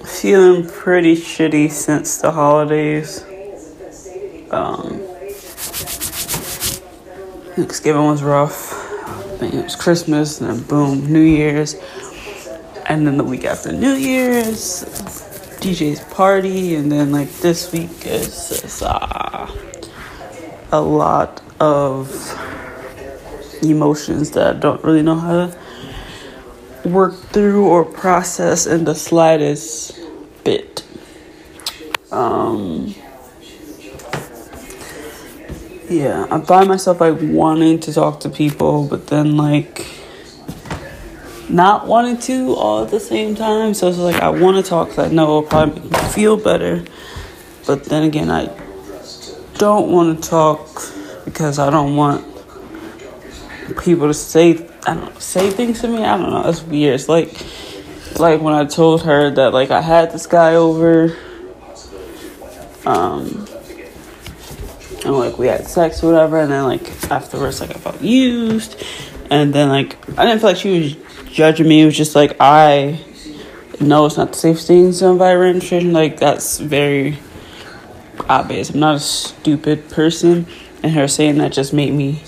Feeling 0.05 0.67
pretty 0.67 1.15
shitty 1.15 1.69
since 1.69 2.17
the 2.17 2.31
holidays. 2.31 3.23
Um, 4.51 5.01
Thanksgiving 7.55 8.05
was 8.05 8.23
rough. 8.23 8.73
It 9.41 9.63
was 9.63 9.75
Christmas, 9.75 10.41
and 10.41 10.49
then 10.49 10.63
boom, 10.63 11.11
New 11.11 11.21
Year's. 11.21 11.75
And 12.87 13.05
then 13.05 13.17
the 13.17 13.23
week 13.23 13.45
after 13.45 13.71
New 13.71 13.93
Year's, 13.93 15.16
DJ's 15.59 15.99
party, 16.13 16.75
and 16.75 16.91
then 16.91 17.11
like 17.11 17.31
this 17.39 17.71
week 17.71 18.05
is, 18.05 18.51
is 18.51 18.81
uh, 18.81 19.51
a 20.71 20.81
lot 20.81 21.41
of 21.59 22.09
emotions 23.61 24.31
that 24.31 24.55
I 24.55 24.59
don't 24.59 24.83
really 24.83 25.01
know 25.01 25.15
how 25.15 25.47
to 25.47 26.89
work 26.89 27.15
through 27.15 27.65
or 27.67 27.83
process 27.83 28.65
in 28.67 28.85
the 28.85 28.95
slightest 28.95 29.99
bit. 30.43 30.83
Um, 32.11 32.95
yeah, 35.89 36.27
I 36.29 36.39
find 36.41 36.67
myself 36.67 37.01
like 37.01 37.17
wanting 37.21 37.79
to 37.81 37.93
talk 37.93 38.19
to 38.21 38.29
people, 38.29 38.87
but 38.87 39.07
then 39.07 39.37
like 39.37 39.85
not 41.49 41.87
wanting 41.87 42.17
to 42.19 42.53
all 42.55 42.83
at 42.83 42.91
the 42.91 42.99
same 42.99 43.35
time. 43.35 43.73
So 43.73 43.87
it's 43.87 43.97
like 43.97 44.21
I 44.21 44.29
want 44.29 44.63
to 44.63 44.69
talk 44.69 44.89
because 44.89 45.11
I 45.11 45.13
know 45.13 45.23
it'll 45.23 45.43
probably 45.43 45.81
make 45.81 45.91
me 45.91 45.99
feel 46.09 46.37
better, 46.37 46.83
but 47.65 47.85
then 47.85 48.03
again, 48.03 48.29
I 48.29 48.45
don't 49.57 49.91
want 49.91 50.21
to 50.21 50.29
talk 50.29 50.81
because 51.25 51.59
I 51.59 51.69
don't 51.69 51.95
want 51.95 52.25
people 53.83 54.07
to 54.07 54.13
say 54.13 54.67
I 54.85 54.93
don't 54.93 55.21
say 55.21 55.49
things 55.49 55.81
to 55.81 55.87
me. 55.87 56.03
I 56.03 56.17
don't 56.17 56.29
know. 56.29 56.47
It's 56.49 56.63
weird. 56.63 56.95
It's 56.95 57.09
like 57.09 57.33
like 58.19 58.41
when 58.41 58.53
I 58.53 58.65
told 58.65 59.03
her 59.03 59.29
that 59.31 59.53
like 59.53 59.71
I 59.71 59.81
had 59.81 60.11
this 60.11 60.27
guy 60.27 60.55
over, 60.55 61.15
um, 62.85 63.47
and 65.03 65.13
like 65.17 65.37
we 65.37 65.47
had 65.47 65.67
sex 65.67 66.03
or 66.03 66.11
whatever, 66.11 66.39
and 66.39 66.51
then 66.51 66.63
like 66.63 67.11
afterwards 67.11 67.61
like 67.61 67.71
I 67.71 67.79
felt 67.79 68.01
used, 68.01 68.81
and 69.29 69.53
then 69.53 69.69
like 69.69 69.97
I 70.17 70.25
didn't 70.25 70.39
feel 70.39 70.49
like 70.49 70.57
she 70.57 70.79
was 70.79 71.06
judging 71.31 71.67
me. 71.67 71.81
It 71.81 71.85
was 71.85 71.97
just 71.97 72.15
like 72.15 72.35
I 72.39 73.03
know 73.79 74.05
it's 74.05 74.17
not 74.17 74.31
the 74.31 74.37
safest 74.37 74.67
thing 74.67 74.91
to 74.91 75.07
invite 75.07 75.35
random. 75.35 75.93
Like 75.93 76.19
that's 76.19 76.59
very 76.59 77.19
obvious. 78.27 78.71
I'm 78.71 78.79
not 78.79 78.95
a 78.95 78.99
stupid 78.99 79.89
person, 79.89 80.47
and 80.83 80.91
her 80.93 81.07
saying 81.07 81.37
that 81.37 81.51
just 81.51 81.73
made 81.73 81.93
me 81.93 82.21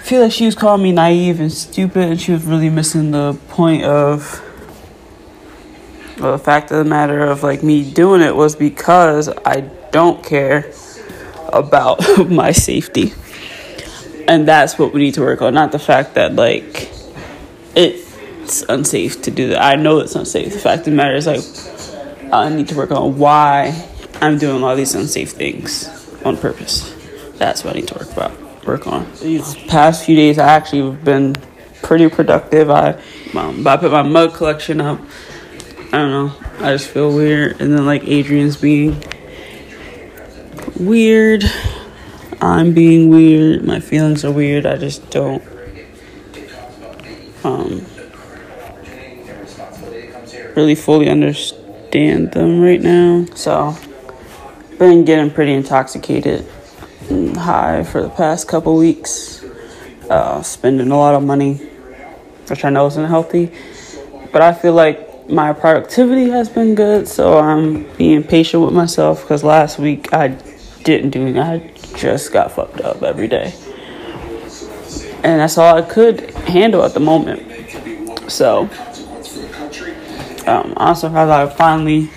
feel 0.00 0.22
like 0.22 0.32
she 0.32 0.46
was 0.46 0.54
calling 0.54 0.82
me 0.82 0.92
naive 0.92 1.40
and 1.40 1.52
stupid, 1.52 2.04
and 2.04 2.20
she 2.20 2.32
was 2.32 2.44
really 2.44 2.70
missing 2.70 3.10
the 3.10 3.38
point 3.48 3.84
of. 3.84 4.42
Well, 6.18 6.32
the 6.32 6.42
fact 6.42 6.70
of 6.70 6.78
the 6.78 6.84
matter 6.84 7.20
of 7.20 7.42
like 7.42 7.62
me 7.62 7.90
doing 7.90 8.22
it 8.22 8.34
was 8.34 8.56
because 8.56 9.28
I 9.28 9.60
don't 9.90 10.24
care 10.24 10.72
about 11.52 12.00
my 12.30 12.52
safety. 12.52 13.12
And 14.26 14.48
that's 14.48 14.78
what 14.78 14.92
we 14.94 15.00
need 15.00 15.14
to 15.14 15.20
work 15.20 15.42
on, 15.42 15.54
not 15.54 15.72
the 15.72 15.78
fact 15.78 16.14
that 16.14 16.34
like 16.34 16.90
it's 17.76 18.62
unsafe 18.62 19.22
to 19.22 19.30
do 19.30 19.50
that. 19.50 19.62
I 19.62 19.76
know 19.76 19.98
it's 19.98 20.14
unsafe. 20.14 20.52
The 20.52 20.58
fact 20.58 20.80
of 20.80 20.84
the 20.86 20.90
matter 20.92 21.14
is 21.14 21.26
like 21.26 22.32
I 22.32 22.48
need 22.48 22.68
to 22.68 22.74
work 22.74 22.90
on 22.90 23.18
why 23.18 23.86
I'm 24.20 24.38
doing 24.38 24.64
all 24.64 24.74
these 24.74 24.94
unsafe 24.94 25.32
things 25.32 25.86
on 26.24 26.36
purpose. 26.38 26.92
That's 27.36 27.62
what 27.62 27.76
I 27.76 27.80
need 27.80 27.88
to 27.88 27.94
work 27.94 28.10
about 28.10 28.66
work 28.66 28.86
on. 28.86 29.06
These 29.20 29.54
past 29.66 30.04
few 30.04 30.16
days 30.16 30.38
I 30.38 30.48
actually 30.48 30.90
have 30.90 31.04
been 31.04 31.36
pretty 31.82 32.08
productive. 32.08 32.70
I 32.70 33.00
um, 33.34 33.66
I 33.66 33.76
put 33.76 33.92
my 33.92 34.02
mug 34.02 34.34
collection 34.34 34.80
up. 34.80 34.98
I 35.92 35.98
don't 35.98 36.10
know. 36.10 36.34
I 36.58 36.72
just 36.72 36.88
feel 36.88 37.14
weird 37.14 37.60
and 37.60 37.72
then 37.72 37.84
like 37.84 38.04
Adrian's 38.04 38.56
being 38.56 39.02
weird. 40.80 41.44
I'm 42.40 42.72
being 42.72 43.10
weird. 43.10 43.64
My 43.64 43.80
feelings 43.80 44.24
are 44.24 44.32
weird. 44.32 44.64
I 44.66 44.78
just 44.78 45.10
don't 45.10 45.42
um, 47.46 47.86
really 50.56 50.74
fully 50.74 51.08
understand 51.08 52.32
them 52.32 52.60
right 52.60 52.80
now. 52.80 53.26
So, 53.34 53.76
been 54.78 55.04
getting 55.04 55.30
pretty 55.30 55.52
intoxicated 55.52 56.46
and 57.08 57.36
high 57.36 57.84
for 57.84 58.02
the 58.02 58.10
past 58.10 58.48
couple 58.48 58.76
weeks. 58.76 59.44
Uh, 60.10 60.40
spending 60.42 60.90
a 60.90 60.96
lot 60.96 61.14
of 61.14 61.22
money, 61.22 61.54
which 62.48 62.64
I 62.64 62.70
know 62.70 62.86
isn't 62.86 63.06
healthy. 63.06 63.52
But 64.32 64.42
I 64.42 64.52
feel 64.52 64.72
like 64.72 65.28
my 65.28 65.52
productivity 65.52 66.30
has 66.30 66.48
been 66.48 66.74
good, 66.74 67.08
so 67.08 67.38
I'm 67.38 67.90
being 67.96 68.22
patient 68.22 68.62
with 68.62 68.72
myself 68.72 69.22
because 69.22 69.42
last 69.42 69.78
week 69.78 70.12
I 70.12 70.28
didn't 70.84 71.10
do 71.10 71.22
anything. 71.22 71.40
I 71.40 71.72
just 71.96 72.32
got 72.32 72.52
fucked 72.52 72.80
up 72.80 73.02
every 73.02 73.26
day. 73.26 73.52
And 75.24 75.40
that's 75.40 75.58
all 75.58 75.76
I 75.76 75.82
could 75.82 76.35
handle 76.46 76.84
at 76.84 76.94
the 76.94 77.00
moment. 77.00 77.42
So, 78.30 78.68
um, 80.46 80.74
also 80.76 81.08
have 81.08 81.28
I 81.28 81.46
finally 81.48 82.10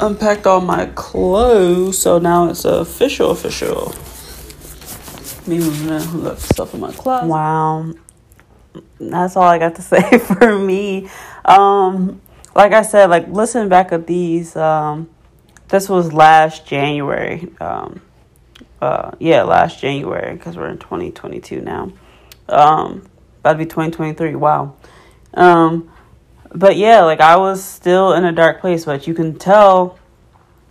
unpacked 0.00 0.46
all 0.46 0.60
my 0.60 0.86
clothes, 0.94 1.98
so 1.98 2.18
now 2.18 2.48
it's 2.48 2.64
official, 2.64 3.30
official. 3.30 3.94
Me 5.46 5.58
moving 5.58 5.88
in, 5.88 6.22
look, 6.22 6.38
stuff 6.38 6.74
in 6.74 6.80
my 6.80 6.92
closet. 6.92 7.28
Wow, 7.28 7.92
that's 8.98 9.36
all 9.36 9.44
I 9.44 9.58
got 9.58 9.74
to 9.76 9.82
say 9.82 10.18
for 10.18 10.58
me. 10.58 11.08
Um, 11.44 12.20
like 12.54 12.72
I 12.72 12.82
said, 12.82 13.10
like 13.10 13.28
listen 13.28 13.68
back 13.68 13.92
at 13.92 14.06
these. 14.06 14.56
Um, 14.56 15.10
this 15.68 15.88
was 15.88 16.12
last 16.12 16.66
January. 16.66 17.48
Um, 17.60 18.00
uh, 18.80 19.12
yeah, 19.18 19.42
last 19.42 19.80
January 19.80 20.34
because 20.34 20.56
we're 20.56 20.68
in 20.68 20.78
2022 20.78 21.60
now. 21.60 21.92
Um, 22.48 23.06
to 23.44 23.54
be 23.54 23.64
2023. 23.64 24.34
Wow. 24.34 24.76
Um, 25.34 25.90
but 26.54 26.76
yeah, 26.76 27.02
like 27.02 27.20
I 27.20 27.36
was 27.36 27.62
still 27.62 28.12
in 28.12 28.24
a 28.24 28.32
dark 28.32 28.60
place, 28.60 28.84
but 28.84 29.06
you 29.06 29.14
can 29.14 29.38
tell 29.38 29.98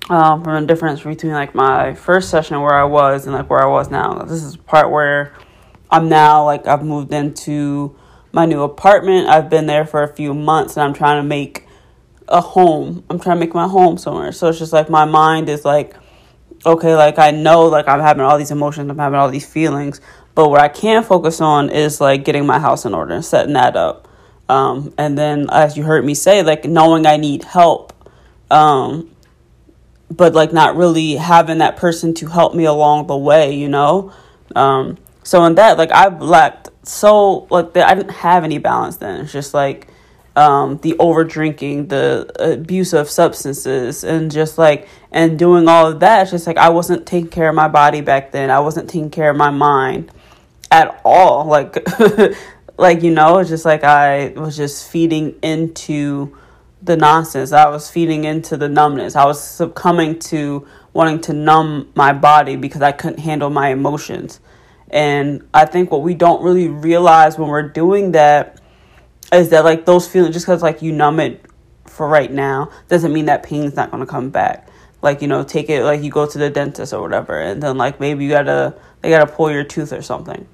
um, 0.09 0.43
from 0.43 0.61
the 0.61 0.67
difference 0.67 1.01
between 1.01 1.33
like 1.33 1.53
my 1.53 1.93
first 1.93 2.29
session 2.29 2.59
where 2.61 2.73
I 2.73 2.83
was 2.83 3.25
and 3.25 3.35
like 3.35 3.49
where 3.49 3.61
I 3.61 3.67
was 3.67 3.89
now. 3.89 4.19
This 4.23 4.43
is 4.43 4.57
part 4.57 4.91
where 4.91 5.33
I'm 5.91 6.09
now 6.09 6.45
like 6.45 6.67
I've 6.67 6.83
moved 6.83 7.13
into 7.13 7.95
my 8.31 8.45
new 8.45 8.63
apartment. 8.63 9.27
I've 9.27 9.49
been 9.49 9.67
there 9.67 9.85
for 9.85 10.03
a 10.03 10.13
few 10.13 10.33
months 10.33 10.75
and 10.75 10.83
I'm 10.83 10.93
trying 10.93 11.21
to 11.21 11.27
make 11.27 11.67
a 12.27 12.41
home. 12.41 13.03
I'm 13.09 13.19
trying 13.19 13.37
to 13.37 13.39
make 13.39 13.53
my 13.53 13.67
home 13.67 13.97
somewhere. 13.97 14.31
So 14.31 14.49
it's 14.49 14.59
just 14.59 14.73
like 14.73 14.89
my 14.89 15.05
mind 15.05 15.49
is 15.49 15.63
like, 15.65 15.95
okay, 16.65 16.95
like 16.95 17.19
I 17.19 17.31
know 17.31 17.67
like 17.67 17.87
I'm 17.87 17.99
having 17.99 18.23
all 18.23 18.37
these 18.37 18.51
emotions, 18.51 18.89
I'm 18.89 18.97
having 18.97 19.19
all 19.19 19.29
these 19.29 19.45
feelings, 19.45 20.01
but 20.35 20.49
what 20.49 20.59
I 20.59 20.67
can 20.67 21.03
focus 21.03 21.41
on 21.41 21.69
is 21.69 22.01
like 22.01 22.25
getting 22.25 22.45
my 22.45 22.59
house 22.59 22.85
in 22.85 22.93
order 22.93 23.13
and 23.13 23.23
setting 23.23 23.53
that 23.53 23.75
up. 23.75 24.07
Um, 24.49 24.93
and 24.97 25.17
then 25.17 25.47
as 25.51 25.77
you 25.77 25.83
heard 25.83 26.03
me 26.03 26.15
say, 26.15 26.43
like 26.43 26.65
knowing 26.65 27.05
I 27.05 27.17
need 27.17 27.43
help, 27.43 27.93
um, 28.51 29.09
but 30.09 30.33
like 30.33 30.51
not 30.51 30.75
really 30.75 31.15
having 31.15 31.59
that 31.59 31.77
person 31.77 32.13
to 32.15 32.27
help 32.27 32.53
me 32.55 32.65
along 32.65 33.07
the 33.07 33.17
way, 33.17 33.53
you 33.53 33.69
know? 33.69 34.11
Um, 34.55 34.97
so 35.23 35.43
in 35.45 35.55
that, 35.55 35.77
like 35.77 35.91
I've 35.91 36.21
lacked 36.21 36.69
so 36.83 37.47
like 37.49 37.75
I 37.77 37.95
didn't 37.95 38.11
have 38.11 38.43
any 38.43 38.57
balance 38.57 38.97
then. 38.97 39.21
It's 39.21 39.31
just 39.31 39.53
like 39.53 39.87
um, 40.35 40.77
the 40.81 40.97
over 40.97 41.23
drinking, 41.23 41.87
the 41.87 42.29
abuse 42.39 42.93
of 42.93 43.09
substances, 43.09 44.03
and 44.03 44.31
just 44.31 44.57
like 44.57 44.87
and 45.11 45.39
doing 45.39 45.67
all 45.67 45.87
of 45.87 45.99
that. 46.01 46.23
It's 46.23 46.31
just 46.31 46.47
like 46.47 46.57
I 46.57 46.69
wasn't 46.69 47.05
taking 47.05 47.29
care 47.29 47.49
of 47.49 47.55
my 47.55 47.67
body 47.67 48.01
back 48.01 48.31
then. 48.31 48.49
I 48.49 48.59
wasn't 48.59 48.89
taking 48.89 49.11
care 49.11 49.29
of 49.29 49.37
my 49.37 49.51
mind 49.51 50.11
at 50.73 50.99
all. 51.05 51.45
Like, 51.45 51.77
like 52.77 53.03
you 53.03 53.11
know, 53.11 53.37
it's 53.37 53.49
just 53.49 53.63
like 53.63 53.83
I 53.83 54.29
was 54.29 54.57
just 54.57 54.89
feeding 54.89 55.35
into 55.41 56.35
the 56.81 56.97
nonsense. 56.97 57.51
I 57.51 57.69
was 57.69 57.89
feeding 57.89 58.25
into 58.25 58.57
the 58.57 58.67
numbness. 58.67 59.15
I 59.15 59.25
was 59.25 59.41
succumbing 59.41 60.19
to 60.31 60.67
wanting 60.91 61.21
to 61.21 61.33
numb 61.33 61.91
my 61.95 62.11
body 62.11 62.55
because 62.55 62.81
I 62.81 62.91
couldn't 62.91 63.19
handle 63.19 63.49
my 63.49 63.69
emotions. 63.69 64.39
And 64.89 65.47
I 65.53 65.65
think 65.65 65.91
what 65.91 66.01
we 66.01 66.15
don't 66.15 66.43
really 66.43 66.67
realize 66.67 67.37
when 67.37 67.49
we're 67.49 67.69
doing 67.69 68.11
that 68.11 68.59
is 69.31 69.49
that 69.49 69.63
like 69.63 69.85
those 69.85 70.07
feelings 70.07 70.33
just 70.33 70.45
because 70.45 70.61
like 70.61 70.81
you 70.81 70.91
numb 70.91 71.19
it 71.19 71.45
for 71.85 72.07
right 72.07 72.31
now 72.31 72.71
doesn't 72.89 73.13
mean 73.13 73.25
that 73.25 73.43
pain's 73.43 73.75
not 73.75 73.91
going 73.91 74.01
to 74.01 74.11
come 74.11 74.29
back 74.29 74.67
like 75.01 75.21
you 75.21 75.27
know 75.27 75.43
take 75.43 75.69
it 75.69 75.83
like 75.83 76.01
you 76.01 76.09
go 76.09 76.25
to 76.25 76.37
the 76.37 76.49
dentist 76.49 76.93
or 76.93 77.01
whatever 77.01 77.39
and 77.39 77.61
then 77.61 77.77
like 77.77 77.99
maybe 77.99 78.23
you 78.23 78.29
gotta 78.29 78.75
they 79.01 79.09
gotta 79.09 79.31
pull 79.31 79.51
your 79.51 79.63
tooth 79.63 79.91
or 79.91 80.01
something 80.01 80.47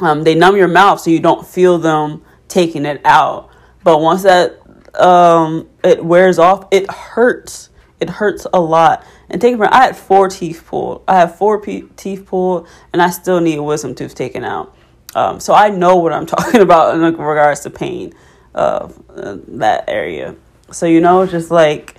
um, 0.00 0.24
they 0.24 0.34
numb 0.34 0.56
your 0.56 0.68
mouth 0.68 1.00
so 1.00 1.10
you 1.10 1.20
don't 1.20 1.46
feel 1.46 1.78
them 1.78 2.24
taking 2.48 2.86
it 2.86 3.00
out. 3.04 3.50
But 3.82 4.00
once 4.00 4.22
that 4.22 4.58
um, 4.98 5.68
it 5.84 6.04
wears 6.04 6.38
off 6.38 6.66
it 6.70 6.90
hurts. 6.90 7.70
It 8.00 8.08
hurts 8.08 8.46
a 8.52 8.60
lot. 8.60 9.04
And 9.28 9.40
take 9.40 9.60
i 9.60 9.84
had 9.84 9.96
four 9.96 10.28
teeth 10.28 10.64
pulled. 10.66 11.02
I 11.08 11.16
have 11.16 11.36
four 11.36 11.60
p- 11.60 11.88
teeth 11.96 12.26
pulled 12.26 12.68
and 12.92 13.02
i 13.02 13.10
still 13.10 13.40
need 13.40 13.58
a 13.58 13.62
wisdom 13.62 13.94
tooth 13.94 14.14
taken 14.14 14.44
out. 14.44 14.74
Um, 15.14 15.40
so 15.40 15.54
I 15.54 15.68
know 15.70 15.96
what 15.96 16.12
I'm 16.12 16.26
talking 16.36 16.60
about 16.60 16.94
in 16.94 17.00
regards 17.00 17.60
to 17.60 17.70
pain 17.70 18.12
of 18.54 19.02
uh, 19.10 19.38
that 19.48 19.84
area. 19.88 20.36
So 20.70 20.86
you 20.86 21.00
know, 21.00 21.26
just 21.26 21.50
like 21.50 21.96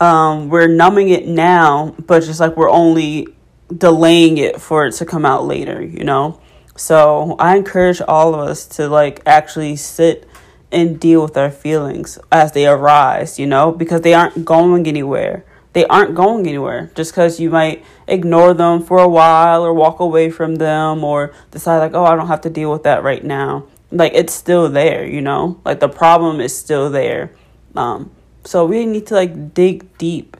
um, 0.00 0.48
we're 0.48 0.68
numbing 0.68 1.10
it 1.10 1.26
now, 1.26 1.94
but 2.06 2.20
just 2.24 2.40
like 2.40 2.56
we're 2.56 2.70
only 2.70 3.28
delaying 3.76 4.38
it 4.38 4.60
for 4.60 4.86
it 4.86 4.92
to 4.94 5.06
come 5.06 5.24
out 5.24 5.46
later. 5.46 5.82
You 5.82 6.04
know, 6.04 6.40
so 6.76 7.36
I 7.38 7.56
encourage 7.56 8.00
all 8.00 8.34
of 8.34 8.40
us 8.40 8.66
to 8.76 8.88
like 8.88 9.20
actually 9.26 9.76
sit 9.76 10.28
and 10.70 10.98
deal 10.98 11.22
with 11.22 11.36
our 11.36 11.50
feelings 11.50 12.18
as 12.30 12.52
they 12.52 12.66
arise. 12.66 13.38
You 13.38 13.46
know, 13.46 13.72
because 13.72 14.00
they 14.00 14.14
aren't 14.14 14.44
going 14.44 14.86
anywhere. 14.86 15.44
They 15.74 15.86
aren't 15.86 16.14
going 16.14 16.46
anywhere. 16.46 16.90
Just 16.94 17.12
because 17.12 17.40
you 17.40 17.50
might 17.50 17.84
ignore 18.06 18.54
them 18.54 18.82
for 18.82 18.98
a 18.98 19.08
while 19.08 19.64
or 19.64 19.72
walk 19.72 20.00
away 20.00 20.30
from 20.30 20.56
them 20.56 21.04
or 21.04 21.32
decide 21.50 21.78
like 21.78 21.94
oh 21.94 22.04
i 22.04 22.16
don't 22.16 22.26
have 22.26 22.42
to 22.42 22.50
deal 22.50 22.70
with 22.72 22.82
that 22.84 23.02
right 23.02 23.24
now. 23.24 23.66
Like 23.90 24.12
it's 24.14 24.32
still 24.32 24.68
there 24.68 25.06
you 25.06 25.20
know? 25.20 25.60
Like 25.64 25.80
the 25.80 25.88
problem 25.88 26.40
is 26.40 26.56
still 26.56 26.90
there. 26.90 27.32
Um 27.76 28.10
so 28.44 28.66
we 28.66 28.86
need 28.86 29.06
to 29.06 29.14
like 29.14 29.54
dig 29.54 29.96
deep 29.98 30.36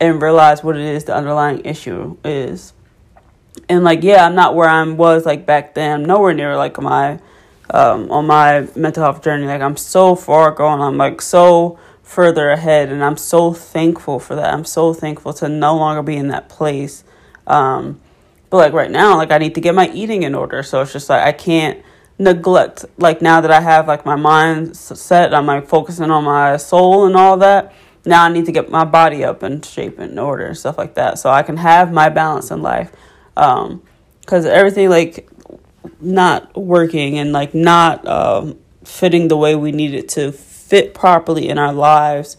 and 0.00 0.20
realize 0.20 0.62
what 0.62 0.76
it 0.76 0.82
is 0.82 1.04
the 1.04 1.14
underlying 1.14 1.64
issue 1.64 2.16
is 2.24 2.73
and 3.68 3.84
like 3.84 4.02
yeah 4.02 4.26
i'm 4.26 4.34
not 4.34 4.54
where 4.54 4.68
i 4.68 4.82
was 4.82 5.26
like 5.26 5.46
back 5.46 5.74
then. 5.74 6.00
I'm 6.00 6.04
nowhere 6.04 6.34
near 6.34 6.56
like 6.56 6.80
my 6.80 7.18
um 7.70 8.10
on 8.10 8.26
my 8.26 8.68
mental 8.76 9.02
health 9.02 9.22
journey. 9.22 9.46
Like 9.46 9.62
i'm 9.62 9.76
so 9.76 10.14
far 10.14 10.50
gone. 10.50 10.80
I'm 10.80 10.96
like 10.96 11.22
so 11.22 11.78
further 12.02 12.50
ahead. 12.50 12.90
And 12.90 13.02
i'm 13.02 13.16
so 13.16 13.52
thankful 13.52 14.18
for 14.18 14.34
that. 14.34 14.52
I'm 14.52 14.64
so 14.64 14.92
thankful 14.92 15.32
to 15.34 15.48
no 15.48 15.76
longer 15.76 16.02
be 16.02 16.16
in 16.16 16.28
that 16.28 16.48
place. 16.48 17.04
Um, 17.46 18.00
but 18.50 18.58
like 18.58 18.72
right 18.72 18.90
now 18.90 19.16
like 19.16 19.30
i 19.30 19.38
need 19.38 19.54
to 19.54 19.60
get 19.60 19.74
my 19.74 19.88
eating 19.90 20.22
in 20.22 20.34
order. 20.34 20.62
So 20.62 20.80
it's 20.82 20.92
just 20.92 21.08
like 21.08 21.22
i 21.22 21.32
can't 21.32 21.82
neglect 22.16 22.84
like 22.96 23.20
now 23.20 23.40
that 23.40 23.50
i 23.50 23.60
have 23.60 23.88
like 23.88 24.06
my 24.06 24.14
mind 24.14 24.76
set 24.76 25.34
i'm 25.34 25.46
like 25.46 25.66
focusing 25.66 26.12
on 26.12 26.22
my 26.22 26.56
soul 26.56 27.06
and 27.06 27.16
all 27.16 27.36
that 27.36 27.74
now 28.04 28.22
i 28.22 28.28
need 28.28 28.46
to 28.46 28.52
get 28.52 28.70
my 28.70 28.84
body 28.84 29.24
up 29.24 29.42
and 29.42 29.64
shape 29.64 29.98
in 29.98 30.16
order 30.16 30.46
and 30.46 30.56
stuff 30.56 30.78
like 30.78 30.94
that. 30.94 31.18
So 31.18 31.28
i 31.30 31.42
can 31.42 31.56
have 31.56 31.92
my 31.92 32.08
balance 32.08 32.52
in 32.52 32.62
life 32.62 32.92
um 33.36 33.82
because 34.20 34.46
everything 34.46 34.88
like 34.88 35.28
not 36.00 36.56
working 36.56 37.18
and 37.18 37.32
like 37.32 37.54
not 37.54 38.06
um, 38.06 38.58
fitting 38.84 39.28
the 39.28 39.36
way 39.36 39.54
we 39.54 39.72
need 39.72 39.94
it 39.94 40.08
to 40.10 40.32
fit 40.32 40.94
properly 40.94 41.48
in 41.48 41.58
our 41.58 41.72
lives. 41.72 42.36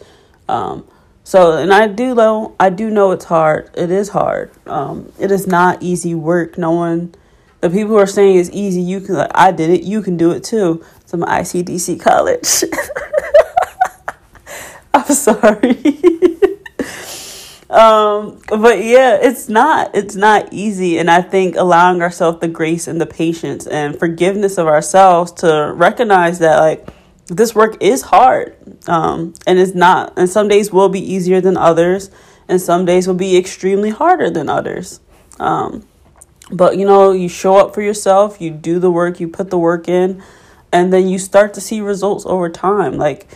Um, 0.49 0.87
so, 1.23 1.57
and 1.57 1.73
I 1.73 1.87
do 1.87 2.15
know, 2.15 2.55
I 2.59 2.69
do 2.69 2.89
know 2.89 3.11
it's 3.11 3.25
hard. 3.25 3.69
It 3.75 3.91
is 3.91 4.09
hard. 4.09 4.51
Um, 4.67 5.11
it 5.19 5.31
is 5.31 5.47
not 5.47 5.81
easy 5.81 6.13
work. 6.13 6.57
No 6.57 6.71
one, 6.71 7.15
the 7.61 7.69
people 7.69 7.89
who 7.89 7.97
are 7.97 8.07
saying 8.07 8.37
it's 8.37 8.49
easy, 8.51 8.81
you 8.81 9.01
can, 9.01 9.15
like, 9.15 9.31
I 9.33 9.51
did 9.51 9.69
it, 9.69 9.83
you 9.83 10.01
can 10.01 10.17
do 10.17 10.31
it 10.31 10.43
too. 10.43 10.83
Some 11.05 11.21
ICDC 11.21 11.99
college. 11.99 12.63
I'm 14.93 15.13
sorry. 15.13 15.81
um, 17.75 18.39
but 18.47 18.83
yeah, 18.83 19.17
it's 19.21 19.49
not, 19.49 19.91
it's 19.93 20.15
not 20.15 20.51
easy. 20.51 20.97
And 20.97 21.11
I 21.11 21.21
think 21.21 21.55
allowing 21.55 22.01
ourselves 22.01 22.39
the 22.39 22.47
grace 22.47 22.87
and 22.87 22.99
the 23.01 23.05
patience 23.05 23.67
and 23.67 23.97
forgiveness 23.97 24.57
of 24.57 24.67
ourselves 24.67 25.31
to 25.33 25.73
recognize 25.75 26.39
that, 26.39 26.59
like, 26.59 26.87
this 27.27 27.55
work 27.55 27.81
is 27.81 28.03
hard. 28.03 28.55
Um, 28.87 29.33
and 29.47 29.59
it's 29.59 29.73
not 29.73 30.13
and 30.17 30.29
some 30.29 30.47
days 30.47 30.71
will 30.71 30.89
be 30.89 30.99
easier 30.99 31.41
than 31.41 31.57
others 31.57 32.11
and 32.47 32.61
some 32.61 32.85
days 32.85 33.07
will 33.07 33.15
be 33.15 33.37
extremely 33.37 33.89
harder 33.89 34.29
than 34.29 34.49
others. 34.49 34.99
Um, 35.39 35.87
but 36.51 36.77
you 36.77 36.85
know 36.85 37.11
you 37.11 37.27
show 37.27 37.57
up 37.57 37.73
for 37.73 37.81
yourself 37.81 38.39
you 38.39 38.51
do 38.51 38.77
the 38.77 38.91
work 38.91 39.19
you 39.19 39.27
put 39.27 39.49
the 39.49 39.57
work 39.57 39.89
in 39.89 40.21
and 40.71 40.93
then 40.93 41.07
you 41.07 41.17
start 41.17 41.55
to 41.55 41.61
see 41.61 41.81
results 41.81 42.25
over 42.25 42.49
time. 42.49 42.97
Like 42.97 43.27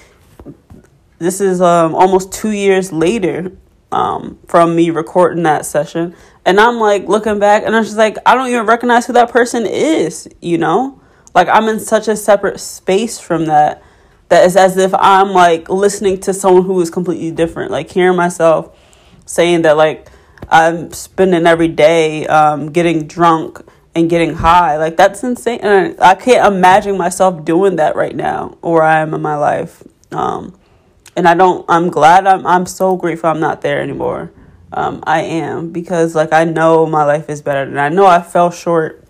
this 1.18 1.42
is 1.42 1.60
um, 1.60 1.96
almost 1.96 2.32
two 2.32 2.52
years 2.52 2.92
later 2.92 3.52
um, 3.92 4.38
from 4.48 4.76
me 4.76 4.90
recording 4.90 5.44
that 5.44 5.66
session 5.66 6.16
and 6.46 6.60
i'm 6.60 6.80
like 6.80 7.08
looking 7.08 7.40
back 7.40 7.64
and 7.64 7.76
i'm 7.76 7.84
just 7.84 7.98
like 7.98 8.18
i 8.26 8.36
don't 8.36 8.48
even 8.50 8.66
recognize 8.66 9.08
who 9.08 9.14
that 9.14 9.32
person 9.32 9.66
is 9.66 10.28
you 10.42 10.58
know 10.58 11.00
like 11.36 11.48
I'm 11.48 11.68
in 11.68 11.80
such 11.80 12.08
a 12.08 12.16
separate 12.16 12.60
space 12.60 13.20
from 13.20 13.46
that 13.46 13.82
that 14.30 14.46
it's 14.46 14.56
as 14.56 14.78
if 14.78 14.94
I'm 14.94 15.30
like 15.30 15.70
listening 15.70 16.20
to 16.22 16.34
someone 16.34 16.66
who 16.66 16.80
is 16.82 16.90
completely 16.90 17.32
different. 17.32 17.72
Like 17.72 17.90
hearing 17.90 18.18
myself 18.18 18.78
saying 19.26 19.64
that 19.64 19.78
like 19.78 20.08
I'm 20.50 20.92
spending 20.92 21.48
every 21.48 21.68
day 21.68 22.28
um, 22.28 22.72
getting 22.72 23.08
drunk 23.08 23.62
and 23.96 24.10
getting 24.10 24.36
high. 24.36 24.78
Like 24.78 24.98
that's 24.98 25.24
insane. 25.24 25.60
And 25.62 26.00
I, 26.00 26.12
I 26.12 26.16
can't 26.16 26.54
imagine 26.54 26.98
myself 26.98 27.46
doing 27.46 27.78
that 27.78 27.96
right 27.96 28.16
now 28.16 28.58
or 28.62 28.84
I 28.84 29.00
am 29.00 29.14
in 29.14 29.22
my 29.22 29.36
life. 29.36 29.84
Um, 30.12 30.59
and 31.20 31.28
I 31.28 31.36
don't. 31.36 31.66
I'm 31.68 31.90
glad. 31.90 32.26
I'm. 32.26 32.48
I'm 32.48 32.66
so 32.66 32.96
grateful. 32.96 33.30
I'm 33.30 33.42
not 33.42 33.60
there 33.62 33.82
anymore. 33.82 34.32
Um, 34.72 35.04
I 35.06 35.22
am 35.22 35.72
because 35.72 36.16
like 36.16 36.32
I 36.32 36.46
know 36.46 36.86
my 36.86 37.04
life 37.04 37.30
is 37.30 37.42
better, 37.42 37.64
and 37.64 37.80
I 37.80 37.90
know 37.90 38.06
I 38.06 38.22
fell 38.22 38.52
short 38.52 39.04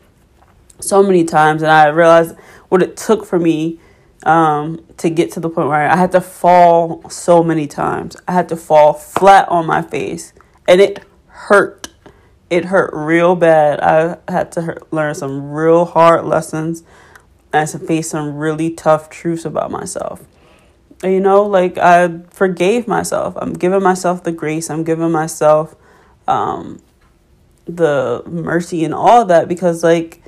so 0.80 1.04
many 1.04 1.24
times, 1.24 1.62
and 1.62 1.72
I 1.72 1.88
realized 1.89 2.36
what 2.70 2.82
it 2.82 2.98
took 2.98 3.28
for 3.28 3.38
me 3.38 3.80
um, 4.24 4.84
to 4.98 5.12
get 5.12 5.32
to 5.34 5.39
the 5.39 5.50
point 5.50 5.70
where 5.70 5.88
I 5.88 5.96
had 5.96 6.12
to 6.13 6.22
fall 6.22 7.08
so 7.12 7.44
many 7.44 7.68
times. 7.68 8.18
I 8.28 8.32
had 8.32 8.50
to 8.50 8.56
fall 8.56 8.94
flat 8.94 9.48
on 9.48 9.68
my 9.68 9.84
face, 9.84 10.34
and 10.68 10.82
it 10.82 11.04
hurt. 11.28 11.89
It 12.50 12.66
hurt 12.66 12.89
real 12.92 13.36
bad. 13.36 13.80
I 13.82 14.18
had 14.28 14.51
to 14.54 14.63
hurt, 14.63 14.91
learn 14.91 15.13
some 15.13 15.52
real 15.52 15.86
hard 15.86 16.26
lessons 16.26 16.84
and 17.54 17.69
to 17.69 17.78
face 17.78 18.10
some 18.10 18.36
really 18.36 18.72
tough 18.72 19.12
truths 19.12 19.45
about 19.45 19.69
myself. 19.69 20.26
You 21.03 21.19
know, 21.19 21.43
like 21.43 21.77
I 21.77 22.19
forgave 22.29 22.88
myself. 22.88 23.35
I'm 23.38 23.53
giving 23.53 23.81
myself 23.81 24.23
the 24.23 24.31
grace. 24.31 24.69
I'm 24.69 24.83
giving 24.83 25.12
myself 25.12 25.75
um, 26.27 26.81
the 27.65 28.21
mercy 28.25 28.83
and 28.83 28.93
all 28.93 29.25
that 29.25 29.47
because, 29.47 29.83
like, 29.83 30.21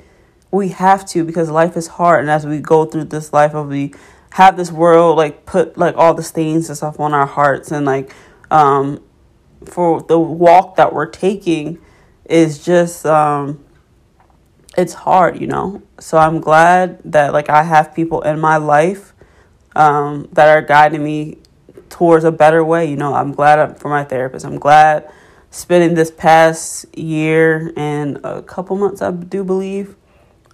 we 0.52 0.68
have 0.68 1.04
to 1.06 1.24
because 1.24 1.50
life 1.50 1.76
is 1.76 1.88
hard 1.88 2.20
and 2.20 2.30
as 2.30 2.46
we 2.46 2.60
go 2.60 2.84
through 2.84 3.04
this 3.04 3.32
life 3.32 3.54
of 3.54 3.68
we 3.68 3.92
have 4.30 4.56
this 4.56 4.70
world 4.70 5.16
like 5.16 5.44
put 5.46 5.76
like 5.76 5.96
all 5.96 6.14
the 6.14 6.22
stains 6.22 6.68
and 6.68 6.76
stuff 6.76 7.00
on 7.00 7.12
our 7.12 7.26
hearts 7.26 7.72
and 7.72 7.86
like 7.86 8.14
um 8.50 9.02
for 9.64 10.02
the 10.02 10.18
walk 10.18 10.76
that 10.76 10.92
we're 10.92 11.06
taking 11.06 11.78
is 12.26 12.62
just 12.62 13.04
um 13.06 13.64
it's 14.76 14.92
hard 14.92 15.40
you 15.40 15.46
know 15.46 15.82
so 15.98 16.18
i'm 16.18 16.38
glad 16.38 16.98
that 17.04 17.32
like 17.32 17.48
i 17.48 17.62
have 17.62 17.94
people 17.94 18.20
in 18.22 18.38
my 18.38 18.58
life 18.58 19.11
um 19.76 20.28
that 20.32 20.48
are 20.48 20.62
guiding 20.62 21.02
me 21.02 21.38
towards 21.88 22.24
a 22.24 22.32
better 22.32 22.64
way 22.64 22.88
you 22.88 22.96
know 22.96 23.14
i'm 23.14 23.32
glad 23.32 23.78
for 23.78 23.88
my 23.88 24.04
therapist 24.04 24.44
i'm 24.44 24.58
glad 24.58 25.10
spending 25.50 25.94
this 25.94 26.10
past 26.10 26.86
year 26.96 27.72
and 27.76 28.18
a 28.24 28.42
couple 28.42 28.76
months 28.76 29.02
i 29.02 29.10
do 29.10 29.44
believe 29.44 29.96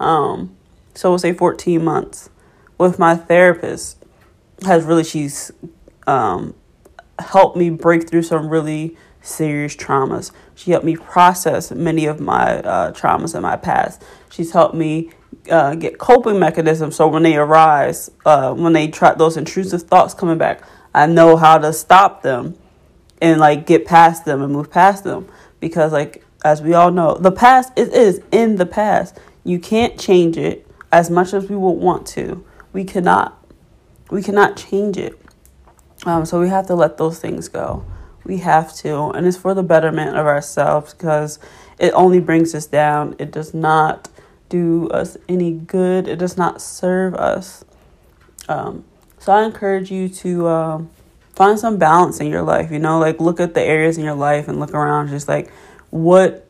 um, 0.00 0.57
so 0.94 1.11
we'll 1.11 1.18
say 1.18 1.33
14 1.33 1.83
months 1.85 2.31
with 2.76 2.98
my 2.98 3.16
therapist 3.16 4.04
has 4.64 4.85
really 4.85 5.04
she's 5.04 5.50
um, 6.07 6.54
helped 7.18 7.57
me 7.57 7.70
break 7.70 8.09
through 8.09 8.22
some 8.22 8.48
really 8.48 8.96
serious 9.20 9.76
traumas. 9.76 10.31
She 10.54 10.70
helped 10.70 10.87
me 10.87 10.96
process 10.96 11.70
many 11.70 12.07
of 12.07 12.20
my 12.20 12.59
uh, 12.61 12.92
traumas 12.92 13.35
in 13.35 13.42
my 13.42 13.57
past. 13.57 14.02
She's 14.31 14.52
helped 14.52 14.74
me 14.74 15.11
uh, 15.51 15.75
get 15.75 15.99
coping 15.99 16.39
mechanisms 16.39 16.97
so 16.97 17.09
when 17.09 17.23
they 17.23 17.37
arise, 17.37 18.11
uh, 18.25 18.53
when 18.55 18.73
they 18.73 18.89
try 18.89 19.15
those 19.15 19.37
intrusive 19.37 19.83
thoughts 19.83 20.15
coming 20.15 20.39
back, 20.39 20.63
I 20.95 21.07
know 21.07 21.37
how 21.37 21.59
to 21.59 21.73
stop 21.73 22.23
them 22.23 22.57
and 23.21 23.41
like 23.41 23.67
get 23.67 23.85
past 23.85 24.25
them 24.25 24.43
and 24.43 24.53
move 24.53 24.71
past 24.71 25.05
them 25.05 25.29
because 25.61 25.93
like 25.93 26.25
as 26.45 26.63
we 26.63 26.75
all 26.75 26.91
know, 26.91 27.15
the 27.15 27.33
past 27.33 27.73
it 27.77 27.93
is 27.93 28.21
in 28.31 28.57
the 28.57 28.67
past. 28.67 29.19
You 29.45 29.59
can't 29.59 29.99
change 29.99 30.37
it 30.37 30.67
as 30.93 31.11
much 31.11 31.33
as 31.33 31.49
we 31.49 31.57
would 31.57 31.73
want 31.73 32.07
to. 32.09 32.45
We 32.73 32.85
cannot. 32.85 33.35
We 34.11 34.23
cannot 34.23 34.57
change 34.57 34.97
it. 34.97 35.19
Um, 36.07 36.25
so 36.25 36.41
we 36.41 36.49
have 36.49 36.67
to 36.69 36.75
let 36.75 36.97
those 36.97 37.19
things 37.19 37.49
go. 37.49 37.85
We 38.25 38.39
have 38.39 38.75
to. 38.77 39.11
And 39.11 39.27
it's 39.27 39.37
for 39.37 39.55
the 39.55 39.63
betterment 39.63 40.17
of 40.17 40.27
ourselves 40.27 40.95
because 40.95 41.39
it 41.79 41.93
only 41.93 42.21
brings 42.21 42.55
us 42.55 42.67
down. 42.67 43.17
It 43.19 43.31
does 43.31 43.53
not 43.53 44.09
do 44.49 44.89
us 44.89 45.17
any 45.29 45.53
good, 45.53 46.09
it 46.09 46.17
does 46.17 46.37
not 46.37 46.61
serve 46.61 47.15
us. 47.15 47.65
Um, 48.49 48.85
so 49.19 49.33
I 49.33 49.45
encourage 49.45 49.91
you 49.91 50.09
to 50.09 50.49
um, 50.49 50.91
find 51.35 51.59
some 51.59 51.77
balance 51.77 52.21
in 52.21 52.29
your 52.29 52.43
life. 52.43 52.71
You 52.71 52.79
know, 52.79 52.99
like 52.99 53.21
look 53.21 53.41
at 53.41 53.55
the 53.55 53.63
areas 53.63 53.99
in 53.99 54.05
your 54.05 54.15
life 54.15 54.49
and 54.49 54.59
look 54.61 54.73
around, 54.73 55.09
just 55.09 55.29
like 55.29 55.51
what 55.91 56.47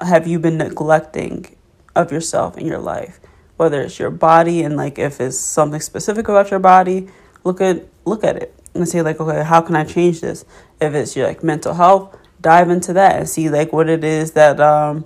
have 0.00 0.26
you 0.26 0.38
been 0.38 0.58
neglecting 0.58 1.56
of 1.94 2.10
yourself 2.10 2.56
in 2.56 2.66
your 2.66 2.78
life 2.78 3.20
whether 3.56 3.80
it's 3.80 3.98
your 3.98 4.10
body 4.10 4.62
and 4.62 4.76
like 4.76 4.98
if 4.98 5.20
it's 5.20 5.38
something 5.38 5.80
specific 5.80 6.28
about 6.28 6.50
your 6.50 6.58
body 6.58 7.08
look 7.44 7.60
at 7.60 7.86
look 8.04 8.24
at 8.24 8.36
it 8.36 8.52
and 8.74 8.88
say 8.88 9.02
like 9.02 9.20
okay 9.20 9.44
how 9.44 9.60
can 9.60 9.76
i 9.76 9.84
change 9.84 10.20
this 10.20 10.44
if 10.80 10.94
it's 10.94 11.14
your 11.14 11.26
like 11.26 11.44
mental 11.44 11.74
health 11.74 12.16
dive 12.40 12.70
into 12.70 12.92
that 12.92 13.16
and 13.16 13.28
see 13.28 13.48
like 13.48 13.72
what 13.72 13.88
it 13.88 14.02
is 14.02 14.32
that 14.32 14.58
um 14.60 15.04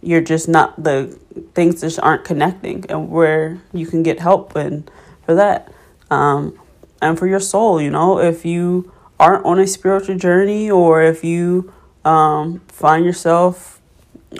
you're 0.00 0.22
just 0.22 0.48
not 0.48 0.82
the 0.82 1.18
things 1.54 1.80
just 1.80 2.00
aren't 2.00 2.24
connecting 2.24 2.84
and 2.88 3.10
where 3.10 3.60
you 3.72 3.86
can 3.86 4.02
get 4.02 4.20
help 4.20 4.56
and 4.56 4.90
for 5.24 5.34
that. 5.34 5.72
Um 6.10 6.58
and 7.02 7.18
for 7.18 7.26
your 7.26 7.40
soul 7.40 7.82
you 7.82 7.90
know 7.90 8.18
if 8.20 8.46
you 8.46 8.90
aren't 9.18 9.44
on 9.44 9.58
a 9.58 9.66
spiritual 9.66 10.16
journey 10.16 10.70
or 10.70 11.02
if 11.02 11.22
you 11.22 11.70
um 12.04 12.60
find 12.68 13.04
yourself 13.04 13.80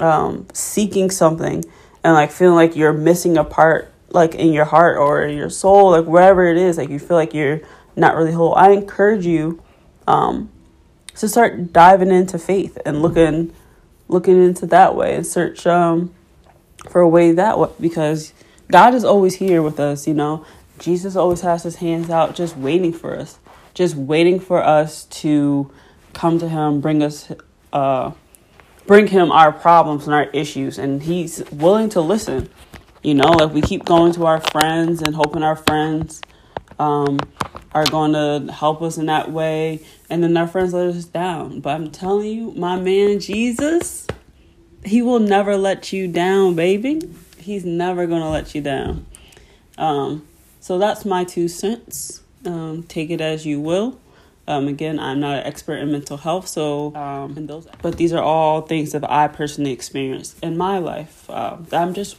um, 0.00 0.46
seeking 0.54 1.10
something 1.10 1.62
and 2.02 2.14
like 2.14 2.30
feeling 2.30 2.54
like 2.54 2.74
you're 2.74 2.94
missing 2.94 3.36
a 3.36 3.44
part 3.44 3.92
like 4.08 4.34
in 4.34 4.52
your 4.52 4.64
heart 4.64 4.96
or 4.96 5.26
your 5.28 5.50
soul 5.50 5.90
like 5.90 6.06
wherever 6.06 6.46
it 6.46 6.56
is 6.56 6.78
like 6.78 6.88
you 6.88 6.98
feel 6.98 7.16
like 7.16 7.34
you're 7.34 7.60
not 7.94 8.16
really 8.16 8.32
whole 8.32 8.54
i 8.54 8.70
encourage 8.70 9.26
you 9.26 9.62
um, 10.06 10.50
to 11.14 11.28
start 11.28 11.72
diving 11.74 12.10
into 12.10 12.38
faith 12.38 12.78
and 12.86 13.02
looking 13.02 13.52
looking 14.08 14.42
into 14.42 14.64
that 14.66 14.96
way 14.96 15.14
and 15.14 15.26
search 15.26 15.66
um, 15.66 16.12
for 16.90 17.00
a 17.00 17.08
way 17.08 17.32
that 17.32 17.58
way 17.58 17.68
because 17.80 18.32
god 18.70 18.94
is 18.94 19.04
always 19.04 19.36
here 19.36 19.62
with 19.62 19.78
us 19.80 20.06
you 20.06 20.14
know? 20.14 20.44
Jesus 20.78 21.14
always 21.14 21.42
has 21.42 21.62
his 21.62 21.76
hands 21.76 22.10
out 22.10 22.34
just 22.34 22.56
waiting 22.56 22.92
for 22.92 23.16
us 23.16 23.38
just 23.74 23.94
waiting 23.94 24.40
for 24.40 24.62
us 24.62 25.04
to 25.04 25.70
come 26.12 26.38
to 26.38 26.48
him 26.48 26.80
bring 26.80 27.02
us 27.02 27.30
uh, 27.72 28.10
bring 28.86 29.06
him 29.06 29.30
our 29.30 29.52
problems 29.52 30.06
and 30.06 30.14
our 30.14 30.24
issues 30.30 30.78
and 30.78 31.04
he's 31.04 31.42
willing 31.50 31.88
to 31.90 32.00
listen 32.00 32.48
you 33.02 33.14
know? 33.14 33.30
Like 33.30 33.52
we 33.52 33.60
keep 33.62 33.84
going 33.84 34.12
to 34.14 34.26
our 34.26 34.40
friends 34.40 35.02
and 35.02 35.14
hoping 35.14 35.42
our 35.42 35.56
friends 35.56 36.20
um, 36.78 37.18
are 37.72 37.84
going 37.86 38.12
to 38.12 38.52
help 38.52 38.82
us 38.82 38.96
in 38.96 39.06
that 39.06 39.30
way 39.30 39.84
and 40.08 40.22
then 40.22 40.36
our 40.36 40.46
friends 40.46 40.72
let 40.72 40.86
us 40.86 41.04
down. 41.04 41.60
But 41.60 41.70
i'm 41.74 41.90
telling 41.90 42.26
you 42.26 42.52
my 42.52 42.76
man 42.76 43.18
jesus 43.20 44.06
he 44.84 45.02
will 45.02 45.20
never 45.20 45.56
let 45.56 45.92
you 45.92 46.08
down, 46.08 46.54
baby. 46.54 47.00
He's 47.38 47.64
never 47.64 48.06
gonna 48.06 48.30
let 48.30 48.54
you 48.54 48.60
down. 48.60 49.06
Um, 49.78 50.26
so 50.60 50.78
that's 50.78 51.04
my 51.04 51.24
two 51.24 51.48
cents. 51.48 52.22
Um, 52.44 52.82
take 52.84 53.10
it 53.10 53.20
as 53.20 53.46
you 53.46 53.60
will. 53.60 53.98
Um, 54.48 54.66
again, 54.66 54.98
I'm 54.98 55.20
not 55.20 55.38
an 55.38 55.46
expert 55.46 55.76
in 55.76 55.92
mental 55.92 56.16
health, 56.16 56.48
so 56.48 56.94
um, 56.96 57.46
those, 57.46 57.68
but 57.80 57.96
these 57.96 58.12
are 58.12 58.22
all 58.22 58.62
things 58.62 58.90
that 58.90 59.08
I 59.08 59.28
personally 59.28 59.70
experienced 59.70 60.42
in 60.42 60.56
my 60.56 60.78
life. 60.78 61.30
Uh, 61.30 61.58
I'm 61.72 61.94
just 61.94 62.16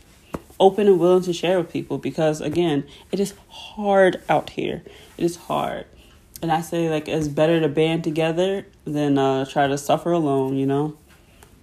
open 0.58 0.88
and 0.88 1.00
willing 1.00 1.24
to 1.24 1.34
share 1.34 1.58
with 1.58 1.70
people 1.70 1.98
because, 1.98 2.40
again, 2.40 2.86
it 3.12 3.20
is 3.20 3.34
hard 3.50 4.22
out 4.30 4.52
here. 4.52 4.84
It 5.18 5.26
is 5.26 5.36
hard, 5.36 5.86
and 6.42 6.50
I 6.50 6.62
say 6.62 6.90
like 6.90 7.10
it's 7.10 7.28
better 7.28 7.60
to 7.60 7.68
band 7.68 8.06
together 8.06 8.66
than 8.86 9.18
uh, 9.18 9.44
try 9.44 9.68
to 9.68 9.78
suffer 9.78 10.14
alone. 10.14 10.56
You 10.56 10.66
know. 10.66 10.98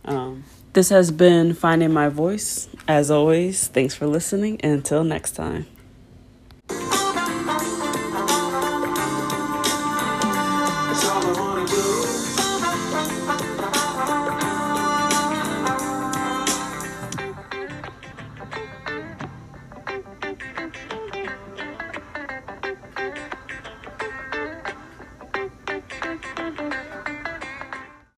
Um, 0.04 0.44
this 0.72 0.90
has 0.90 1.10
been 1.10 1.54
Finding 1.54 1.92
My 1.92 2.08
Voice. 2.08 2.68
As 2.86 3.10
always, 3.10 3.66
thanks 3.66 3.96
for 3.96 4.06
listening. 4.06 4.60
And 4.60 4.72
until 4.74 5.02
next 5.02 5.32
time. 5.32 5.66